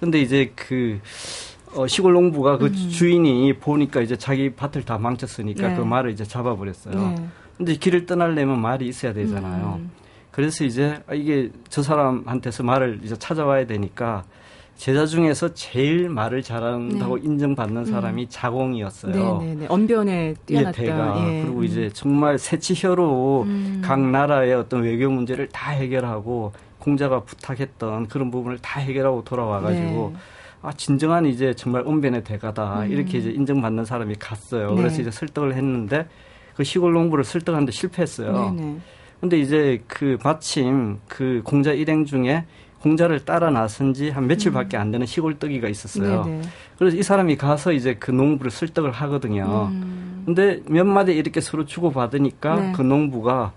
근데 0.00 0.20
이제 0.20 0.50
그 0.56 0.98
어, 1.76 1.86
시골 1.86 2.14
농부가 2.14 2.58
그 2.58 2.66
음. 2.66 2.88
주인이 2.90 3.52
보니까 3.60 4.00
이제 4.00 4.16
자기 4.16 4.52
밭을 4.52 4.84
다 4.84 4.98
망쳤으니까 4.98 5.68
네. 5.68 5.76
그 5.76 5.82
말을 5.82 6.10
이제 6.10 6.24
잡아버렸어요. 6.24 7.14
네. 7.62 7.72
근데 7.72 7.74
길을 7.76 8.06
떠나려면 8.06 8.60
말이 8.60 8.86
있어야 8.86 9.12
되잖아요. 9.12 9.78
음. 9.80 9.90
그래서 10.30 10.64
이제 10.64 11.00
이게 11.12 11.50
저 11.68 11.82
사람한테서 11.82 12.62
말을 12.62 13.00
이제 13.04 13.16
찾아와야 13.16 13.66
되니까 13.66 14.24
제자 14.76 15.06
중에서 15.06 15.52
제일 15.54 16.08
말을 16.08 16.42
잘한다고 16.42 17.16
네. 17.18 17.22
인정받는 17.24 17.84
사람이 17.84 18.22
음. 18.22 18.26
자공이었어요. 18.28 19.12
네네네. 19.12 19.44
네, 19.44 19.54
네. 19.60 19.66
언변에 19.68 20.34
뛰어났다. 20.46 20.82
예, 20.82 20.86
대가. 20.86 21.24
예. 21.24 21.42
그리고 21.42 21.62
이제 21.62 21.90
정말 21.92 22.38
새치혀로 22.38 23.42
음. 23.42 23.82
각 23.84 24.00
나라의 24.00 24.54
어떤 24.54 24.82
외교 24.82 25.08
문제를 25.10 25.48
다 25.48 25.70
해결하고 25.70 26.52
공자가 26.78 27.20
부탁했던 27.20 28.08
그런 28.08 28.30
부분을 28.30 28.58
다 28.58 28.80
해결하고 28.80 29.22
돌아와가지고 29.22 30.12
네. 30.14 30.18
아 30.62 30.72
진정한 30.72 31.26
이제 31.26 31.54
정말 31.54 31.82
언변의 31.86 32.24
대가다 32.24 32.84
음. 32.84 32.90
이렇게 32.90 33.18
이제 33.18 33.30
인정받는 33.30 33.84
사람이 33.84 34.16
갔어요. 34.18 34.70
네. 34.70 34.76
그래서 34.76 35.02
이제 35.02 35.10
설득을 35.10 35.54
했는데 35.54 36.08
그 36.62 36.64
시골 36.64 36.92
농부를 36.92 37.24
설득하는데 37.24 37.72
실패했어요. 37.72 38.54
네네. 38.56 38.76
근데 39.20 39.38
이제 39.38 39.82
그 39.88 40.16
마침 40.24 40.98
그 41.08 41.42
공자 41.44 41.72
일행 41.72 42.04
중에 42.04 42.44
공자를 42.80 43.24
따라 43.24 43.50
나선 43.50 43.94
지 43.94 44.10
한 44.10 44.26
며칠밖에 44.26 44.76
안 44.76 44.90
되는 44.92 45.06
시골뜨기가 45.06 45.68
있었어요. 45.68 46.24
네네. 46.24 46.42
그래서 46.78 46.96
이 46.96 47.02
사람이 47.02 47.36
가서 47.36 47.72
이제 47.72 47.94
그 47.94 48.10
농부를 48.12 48.50
설득을 48.50 48.90
하거든요. 48.92 49.68
음. 49.72 50.22
근데 50.24 50.60
몇 50.68 50.84
마디 50.84 51.12
이렇게 51.12 51.40
서로 51.40 51.64
주고받으니까 51.64 52.54
네. 52.56 52.72
그 52.76 52.82
농부가 52.82 53.52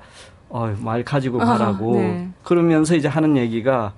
어, 0.50 0.74
말 0.80 1.04
가지고 1.04 1.40
가라고 1.40 1.98
아, 1.98 2.02
네. 2.02 2.30
그러면서 2.44 2.96
이제 2.96 3.08
하는 3.08 3.36
얘기가 3.38 3.94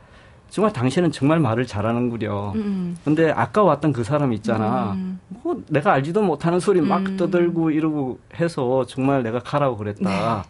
정말 0.50 0.72
당신은 0.74 1.12
정말 1.12 1.40
말을 1.40 1.66
잘하는구려. 1.66 2.54
음. 2.56 2.98
근데 3.04 3.32
아까 3.32 3.64
왔던 3.64 3.92
그 3.94 4.04
사람 4.04 4.32
있잖아. 4.34 4.94
음. 4.94 5.20
뭐 5.48 5.64
내가 5.70 5.94
알지도 5.94 6.22
못하는 6.24 6.60
소리 6.60 6.82
막 6.82 7.06
음. 7.08 7.16
떠들고 7.16 7.72
이러고 7.72 8.20
해서 8.38 8.86
정말 8.86 9.24
내가 9.24 9.40
가라고 9.40 9.78
그랬다. 9.78 10.44
네. 10.44 10.50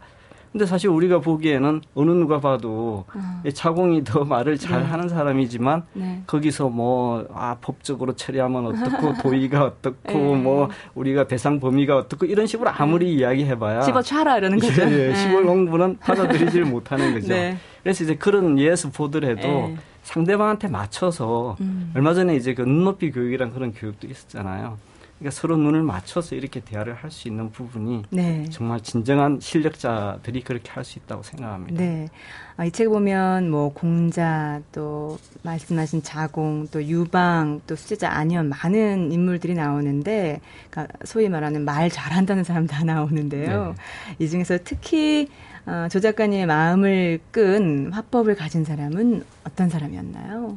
근데 0.51 0.65
사실 0.65 0.89
우리가 0.89 1.19
보기에는 1.19 1.81
어느 1.93 2.09
누가 2.09 2.39
봐도 2.39 3.05
어. 3.13 3.43
차공이 3.53 4.03
더 4.03 4.23
말을 4.23 4.57
잘 4.57 4.79
네. 4.81 4.87
하는 4.87 5.07
사람이지만 5.07 5.83
네. 5.93 6.23
거기서 6.25 6.69
뭐, 6.69 7.27
아, 7.31 7.57
법적으로 7.61 8.15
처리하면 8.15 8.65
어떻고, 8.65 9.13
도의가 9.21 9.65
어떻고, 9.65 10.13
네. 10.13 10.35
뭐, 10.35 10.69
우리가 10.95 11.27
배상 11.27 11.59
범위가 11.59 11.97
어떻고, 11.97 12.25
이런 12.25 12.47
식으로 12.47 12.71
아무리 12.73 13.05
네. 13.07 13.11
이야기해봐야. 13.11 13.81
집어쳐라, 13.81 14.37
이러는 14.37 14.57
거죠. 14.57 14.81
예, 14.89 15.09
예. 15.09 15.13
시골 15.13 15.45
공부는 15.45 15.97
받아들이질 15.99 16.63
못하는 16.63 17.13
거죠. 17.13 17.27
네. 17.35 17.57
그래서 17.83 18.03
이제 18.05 18.15
그런 18.15 18.57
예에서 18.57 18.89
보더라도 18.89 19.41
네. 19.41 19.77
상대방한테 20.07 20.69
맞춰서 20.69 21.57
음. 21.59 21.91
얼마 21.93 22.13
전에 22.13 22.35
이제 22.35 22.53
그 22.53 22.61
눈높이 22.61 23.11
교육이란 23.11 23.51
그런 23.51 23.73
교육도 23.73 24.07
있었잖아요. 24.07 24.77
그러니까 25.19 25.31
서로 25.35 25.57
눈을 25.57 25.81
맞춰서 25.81 26.35
이렇게 26.35 26.59
대화를 26.59 26.93
할 26.93 27.09
수 27.11 27.27
있는 27.27 27.51
부분이 27.51 28.03
네. 28.11 28.45
정말 28.51 28.79
진정한 28.81 29.39
실력자들이 29.41 30.41
그렇게 30.43 30.71
할 30.71 30.83
수 30.85 30.99
있다고 30.99 31.23
생각합니다. 31.23 31.75
네. 31.83 32.07
아, 32.55 32.65
이책 32.65 32.87
보면 32.89 33.49
뭐 33.51 33.73
공자 33.73 34.61
또 34.71 35.17
말씀하신 35.43 36.03
자공 36.03 36.67
또 36.71 36.83
유방 36.83 37.61
또 37.67 37.75
수제자 37.75 38.11
아니면 38.11 38.47
많은 38.49 39.11
인물들이 39.11 39.55
나오는데 39.55 40.39
그러니까 40.69 40.97
소위 41.03 41.27
말하는 41.29 41.65
말 41.65 41.89
잘한다는 41.89 42.43
사람 42.43 42.65
다 42.67 42.83
나오는데요. 42.85 43.75
네. 43.75 44.25
이 44.25 44.29
중에서 44.29 44.59
특히 44.63 45.27
어, 45.29 45.46
조 45.89 45.99
작가님의 45.99 46.45
마음을 46.45 47.19
끈 47.31 47.91
화법을 47.91 48.35
가진 48.35 48.63
사람은 48.63 49.23
어떤 49.43 49.69
사람이었나요? 49.69 50.55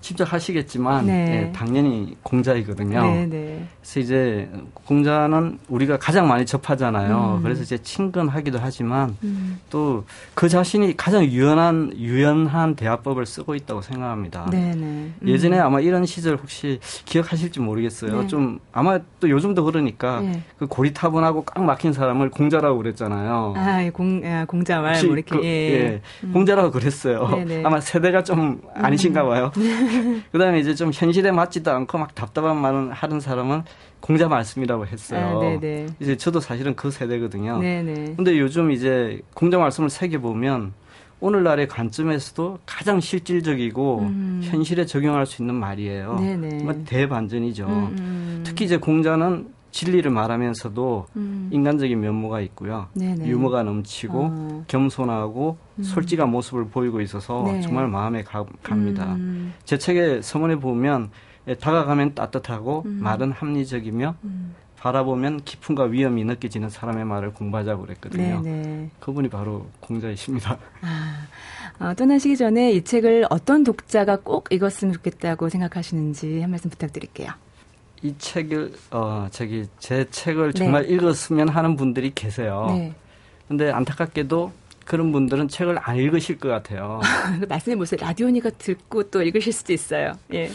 침착하시겠지만 0.00 1.06
네. 1.06 1.48
예, 1.48 1.52
당연히 1.52 2.16
공자이거든요. 2.22 3.02
네, 3.02 3.26
네. 3.26 3.66
그래서 3.80 4.00
이제 4.00 4.48
공자는 4.74 5.58
우리가 5.68 5.98
가장 5.98 6.28
많이 6.28 6.46
접하잖아요. 6.46 7.36
음. 7.38 7.42
그래서 7.42 7.62
이제 7.62 7.78
친근하기도 7.78 8.58
하지만 8.60 9.16
음. 9.22 9.60
또그 9.70 10.48
자신이 10.48 10.96
가장 10.96 11.24
유연한 11.24 11.92
유연한 11.96 12.74
대화법을 12.74 13.26
쓰고 13.26 13.54
있다고 13.54 13.82
생각합니다. 13.82 14.48
네, 14.50 14.74
네. 14.74 14.74
음. 14.74 15.14
예전에 15.26 15.58
아마 15.58 15.80
이런 15.80 16.06
시절 16.06 16.36
혹시 16.36 16.78
기억하실지 17.04 17.60
모르겠어요. 17.60 18.22
네. 18.22 18.26
좀 18.26 18.58
아마 18.72 18.98
또 19.20 19.28
요즘도 19.28 19.64
그러니까 19.64 20.20
네. 20.20 20.42
그 20.58 20.66
고리타분하고 20.66 21.44
꽉 21.44 21.64
막힌 21.64 21.92
사람을 21.92 22.30
공자라고 22.30 22.78
그랬잖아요. 22.78 23.54
아, 23.56 23.90
공 23.92 24.22
아, 24.24 24.44
공자말 24.44 25.04
뭐 25.04 25.14
이렇게 25.14 25.36
그, 25.36 25.44
예. 25.44 25.48
예. 25.48 26.00
음. 26.24 26.32
공자라고 26.32 26.70
그랬어요. 26.70 27.28
아마 27.64 27.80
세대가 27.80 28.22
좀 28.22 28.60
아니신가 28.74 29.24
봐요. 29.24 29.50
그다음에 30.32 30.60
이제 30.60 30.74
좀 30.74 30.90
현실에 30.92 31.30
맞지도 31.30 31.70
않고 31.70 31.98
막 31.98 32.14
답답한 32.14 32.56
말을 32.56 32.92
하는 32.92 33.20
사람은 33.20 33.62
공자 34.00 34.28
말씀이라고 34.28 34.86
했어요. 34.86 35.40
아, 35.42 35.58
이제 36.00 36.16
저도 36.16 36.40
사실은 36.40 36.74
그 36.74 36.90
세대거든요. 36.90 37.58
네네. 37.58 38.14
근데 38.16 38.38
요즘 38.38 38.70
이제 38.70 39.20
공자 39.34 39.58
말씀을 39.58 39.90
새겨 39.90 40.18
보면 40.18 40.72
오늘날의 41.20 41.68
관점에서도 41.68 42.58
가장 42.66 42.98
실질적이고 42.98 44.00
음. 44.00 44.40
현실에 44.42 44.84
적용할 44.84 45.24
수 45.24 45.40
있는 45.40 45.54
말이에요. 45.54 46.16
네네. 46.16 46.84
대반전이죠. 46.84 47.64
음, 47.64 47.96
음. 47.98 48.42
특히 48.44 48.64
이제 48.64 48.76
공자는 48.76 49.46
진리를 49.72 50.08
말하면서도 50.10 51.06
음. 51.16 51.48
인간적인 51.50 51.98
면모가 51.98 52.40
있고요. 52.42 52.88
네네. 52.94 53.26
유머가 53.26 53.62
넘치고 53.64 54.18
어. 54.20 54.64
겸손하고 54.68 55.58
음. 55.78 55.82
솔직한 55.82 56.30
모습을 56.30 56.68
보이고 56.68 57.00
있어서 57.00 57.42
네. 57.46 57.60
정말 57.62 57.88
마음에 57.88 58.22
가, 58.22 58.44
갑니다. 58.62 59.14
음. 59.14 59.54
제 59.64 59.78
책에 59.78 60.22
서문에 60.22 60.56
보면 60.56 61.10
예, 61.48 61.54
다가가면 61.54 62.14
따뜻하고 62.14 62.84
음. 62.86 63.00
말은 63.02 63.32
합리적이며 63.32 64.14
음. 64.22 64.54
바라보면 64.76 65.42
기쁨과 65.44 65.84
위험이 65.84 66.24
느껴지는 66.24 66.68
사람의 66.68 67.04
말을 67.04 67.32
공부하자고 67.32 67.82
그랬거든요. 67.82 68.42
네네. 68.42 68.90
그분이 69.00 69.28
바로 69.28 69.66
공자이십니다. 69.80 70.58
아, 70.82 71.26
어, 71.78 71.94
떠나시기 71.94 72.36
전에 72.36 72.72
이 72.72 72.82
책을 72.82 73.26
어떤 73.30 73.64
독자가 73.64 74.16
꼭 74.16 74.48
읽었으면 74.50 74.92
좋겠다고 74.94 75.48
생각하시는지 75.48 76.40
한 76.40 76.50
말씀 76.50 76.68
부탁드릴게요. 76.68 77.30
이 78.02 78.14
책을 78.18 78.72
어 78.90 79.28
저기 79.30 79.66
제 79.78 80.04
책을 80.10 80.52
네. 80.52 80.58
정말 80.58 80.86
네. 80.86 80.94
읽었으면 80.94 81.48
하는 81.48 81.76
분들이 81.76 82.12
계세요. 82.14 82.66
네. 82.68 82.94
근데 83.48 83.70
안타깝게도 83.70 84.52
그런 84.84 85.12
분들은 85.12 85.48
책을 85.48 85.78
안 85.80 85.96
읽으실 85.96 86.38
것 86.38 86.48
같아요. 86.48 87.00
그 87.40 87.46
말씀해 87.46 87.76
보세요. 87.76 87.98
라디오니까 88.00 88.50
듣고 88.50 89.04
또 89.10 89.22
읽으실 89.22 89.52
수도 89.52 89.72
있어요. 89.72 90.12
예. 90.34 90.50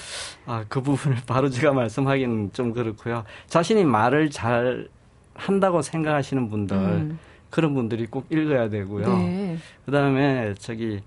아, 0.45 0.65
그 0.67 0.81
부분을 0.81 1.19
바로 1.25 1.49
제가 1.49 1.73
말씀하기는 1.73 2.51
좀 2.53 2.73
그렇고요. 2.73 3.23
자신이 3.47 3.83
말을 3.85 4.29
잘 4.29 4.87
한다고 5.33 5.81
생각하시는 5.81 6.49
분들, 6.49 6.75
음. 6.75 7.19
그런 7.49 7.73
분들이 7.73 8.07
꼭 8.07 8.25
읽어야 8.29 8.69
되고요. 8.69 9.17
네. 9.17 9.57
그 9.85 9.91
다음에 9.91 10.53
저기, 10.55 11.01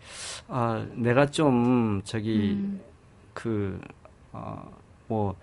아, 0.49 0.87
내가 0.95 1.27
좀 1.27 2.01
저기, 2.05 2.53
음. 2.53 2.81
그, 3.35 3.79
어, 4.33 4.71
뭐, 5.09 5.35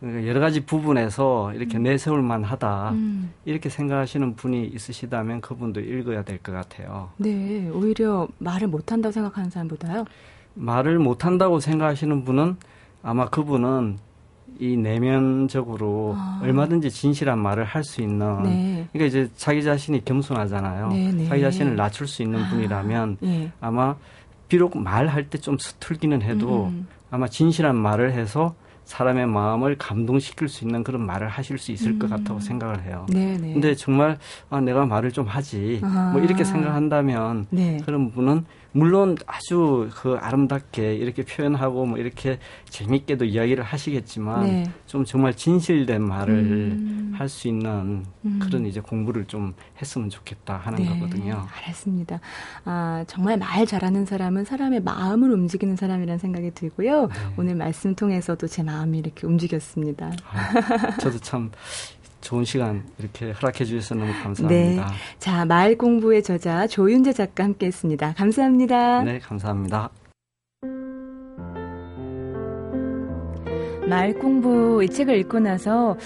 그러니까 0.00 0.28
여러 0.28 0.38
가지 0.40 0.60
부분에서 0.64 1.52
이렇게 1.54 1.76
음. 1.78 1.82
내세울 1.82 2.22
만하다 2.22 2.90
음. 2.90 3.32
이렇게 3.44 3.68
생각하시는 3.68 4.36
분이 4.36 4.66
있으시다면 4.66 5.40
그분도 5.40 5.80
읽어야 5.80 6.22
될 6.22 6.38
것 6.38 6.52
같아요. 6.52 7.10
네, 7.16 7.68
오히려 7.70 8.28
말을 8.38 8.68
못한다고 8.68 9.12
생각하는 9.12 9.50
사람보다요. 9.50 10.04
말을 10.54 10.98
못한다고 10.98 11.58
생각하시는 11.60 12.24
분은 12.24 12.56
아마 13.02 13.28
그분은 13.28 13.98
이 14.60 14.76
내면적으로 14.76 16.14
아. 16.16 16.40
얼마든지 16.42 16.90
진실한 16.90 17.38
말을 17.38 17.64
할 17.64 17.84
수 17.84 18.00
있는 18.02 18.42
네. 18.42 18.88
그러니까 18.92 19.06
이제 19.06 19.30
자기 19.36 19.62
자신이 19.62 20.04
겸손하잖아요. 20.04 20.88
네, 20.88 21.12
네. 21.12 21.26
자기 21.28 21.42
자신을 21.42 21.76
낮출 21.76 22.06
수 22.08 22.22
있는 22.22 22.42
아. 22.42 22.48
분이라면 22.50 23.18
네. 23.20 23.52
아마 23.60 23.94
비록 24.48 24.76
말할 24.78 25.28
때 25.30 25.38
좀 25.38 25.56
서툴기는 25.58 26.22
해도 26.22 26.66
음. 26.66 26.86
아마 27.10 27.28
진실한 27.28 27.76
말을 27.76 28.12
해서 28.12 28.54
사람의 28.88 29.26
마음을 29.26 29.76
감동시킬 29.76 30.48
수 30.48 30.64
있는 30.64 30.82
그런 30.82 31.04
말을 31.04 31.28
하실 31.28 31.58
수 31.58 31.72
있을 31.72 31.92
음. 31.92 31.98
것 31.98 32.08
같다고 32.08 32.40
생각을 32.40 32.84
해요. 32.84 33.04
네네. 33.10 33.52
근데 33.52 33.74
정말 33.74 34.18
아, 34.48 34.62
내가 34.62 34.86
말을 34.86 35.12
좀 35.12 35.26
하지 35.26 35.80
아. 35.84 36.10
뭐 36.14 36.22
이렇게 36.22 36.42
생각한다면 36.42 37.46
네. 37.50 37.82
그런 37.84 38.10
분은 38.10 38.46
물론 38.72 39.16
아주 39.26 39.88
그 39.94 40.16
아름답게 40.20 40.94
이렇게 40.94 41.24
표현하고 41.24 41.86
뭐 41.86 41.98
이렇게 41.98 42.38
재밌게도 42.68 43.24
이야기를 43.24 43.64
하시겠지만 43.64 44.46
네. 44.46 44.70
좀 44.86 45.04
정말 45.04 45.34
진실된 45.34 46.02
말을 46.02 46.34
음. 46.34 47.12
할수 47.16 47.48
있는 47.48 48.04
음. 48.24 48.38
그런 48.40 48.66
이제 48.66 48.80
공부를 48.80 49.24
좀 49.24 49.54
했으면 49.80 50.10
좋겠다 50.10 50.56
하는 50.56 50.80
네. 50.80 50.88
거거든요. 50.88 51.46
알았습니다. 51.64 52.20
아, 52.64 53.04
정말 53.06 53.38
말 53.38 53.66
잘하는 53.66 54.04
사람은 54.04 54.44
사람의 54.44 54.82
마음을 54.82 55.32
움직이는 55.32 55.76
사람이라는 55.76 56.18
생각이 56.18 56.52
들고요. 56.52 57.06
네. 57.06 57.14
오늘 57.36 57.54
말씀 57.54 57.94
통해서도 57.94 58.46
제 58.46 58.62
마음이 58.62 58.98
이렇게 58.98 59.26
움직였습니다. 59.26 60.12
아, 60.30 60.96
저도 60.98 61.18
참 61.18 61.50
좋은 62.20 62.44
시간 62.44 62.84
이렇게 62.98 63.30
허락해 63.32 63.64
주셔서 63.64 63.94
너무 63.94 64.12
감사합니다. 64.22 64.48
네. 64.86 64.92
자, 65.18 65.44
말 65.44 65.76
공부의 65.76 66.22
저자 66.22 66.66
조윤재 66.66 67.12
작가 67.12 67.44
함께 67.44 67.66
했습니다. 67.66 68.12
감사합니다. 68.16 69.02
네, 69.02 69.18
감사합니다. 69.20 69.90
말 73.88 74.12
공부 74.14 74.82
이 74.84 74.88
책을 74.88 75.16
읽고 75.20 75.40
나서 75.40 75.96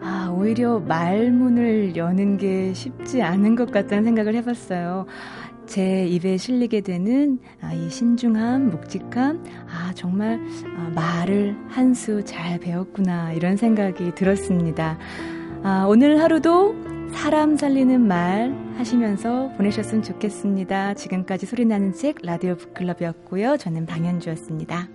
아, 0.00 0.32
오히려 0.36 0.78
말문을 0.80 1.96
여는 1.96 2.36
게 2.38 2.72
쉽지 2.74 3.22
않은 3.22 3.54
것 3.56 3.70
같다는 3.70 4.04
생각을 4.04 4.34
해봤어요. 4.36 5.06
제 5.66 6.06
입에 6.06 6.36
실리게 6.36 6.80
되는 6.82 7.38
아, 7.60 7.72
이 7.72 7.88
신중함, 7.88 8.70
묵직함, 8.70 9.44
아, 9.68 9.92
정말 9.94 10.40
아, 10.76 10.90
말을 10.94 11.56
한 11.68 11.92
수 11.94 12.22
잘 12.24 12.58
배웠구나, 12.58 13.32
이런 13.32 13.56
생각이 13.56 14.14
들었습니다. 14.14 14.98
아, 15.64 15.86
오늘 15.88 16.20
하루도 16.20 16.74
사람 17.12 17.56
살리는 17.56 18.00
말 18.00 18.52
하시면서 18.78 19.50
보내셨으면 19.56 20.02
좋겠습니다. 20.02 20.94
지금까지 20.94 21.46
소리나는 21.46 21.92
책 21.92 22.16
라디오 22.24 22.56
북클럽이었고요. 22.56 23.58
저는 23.58 23.86
방현주였습니다. 23.86 24.88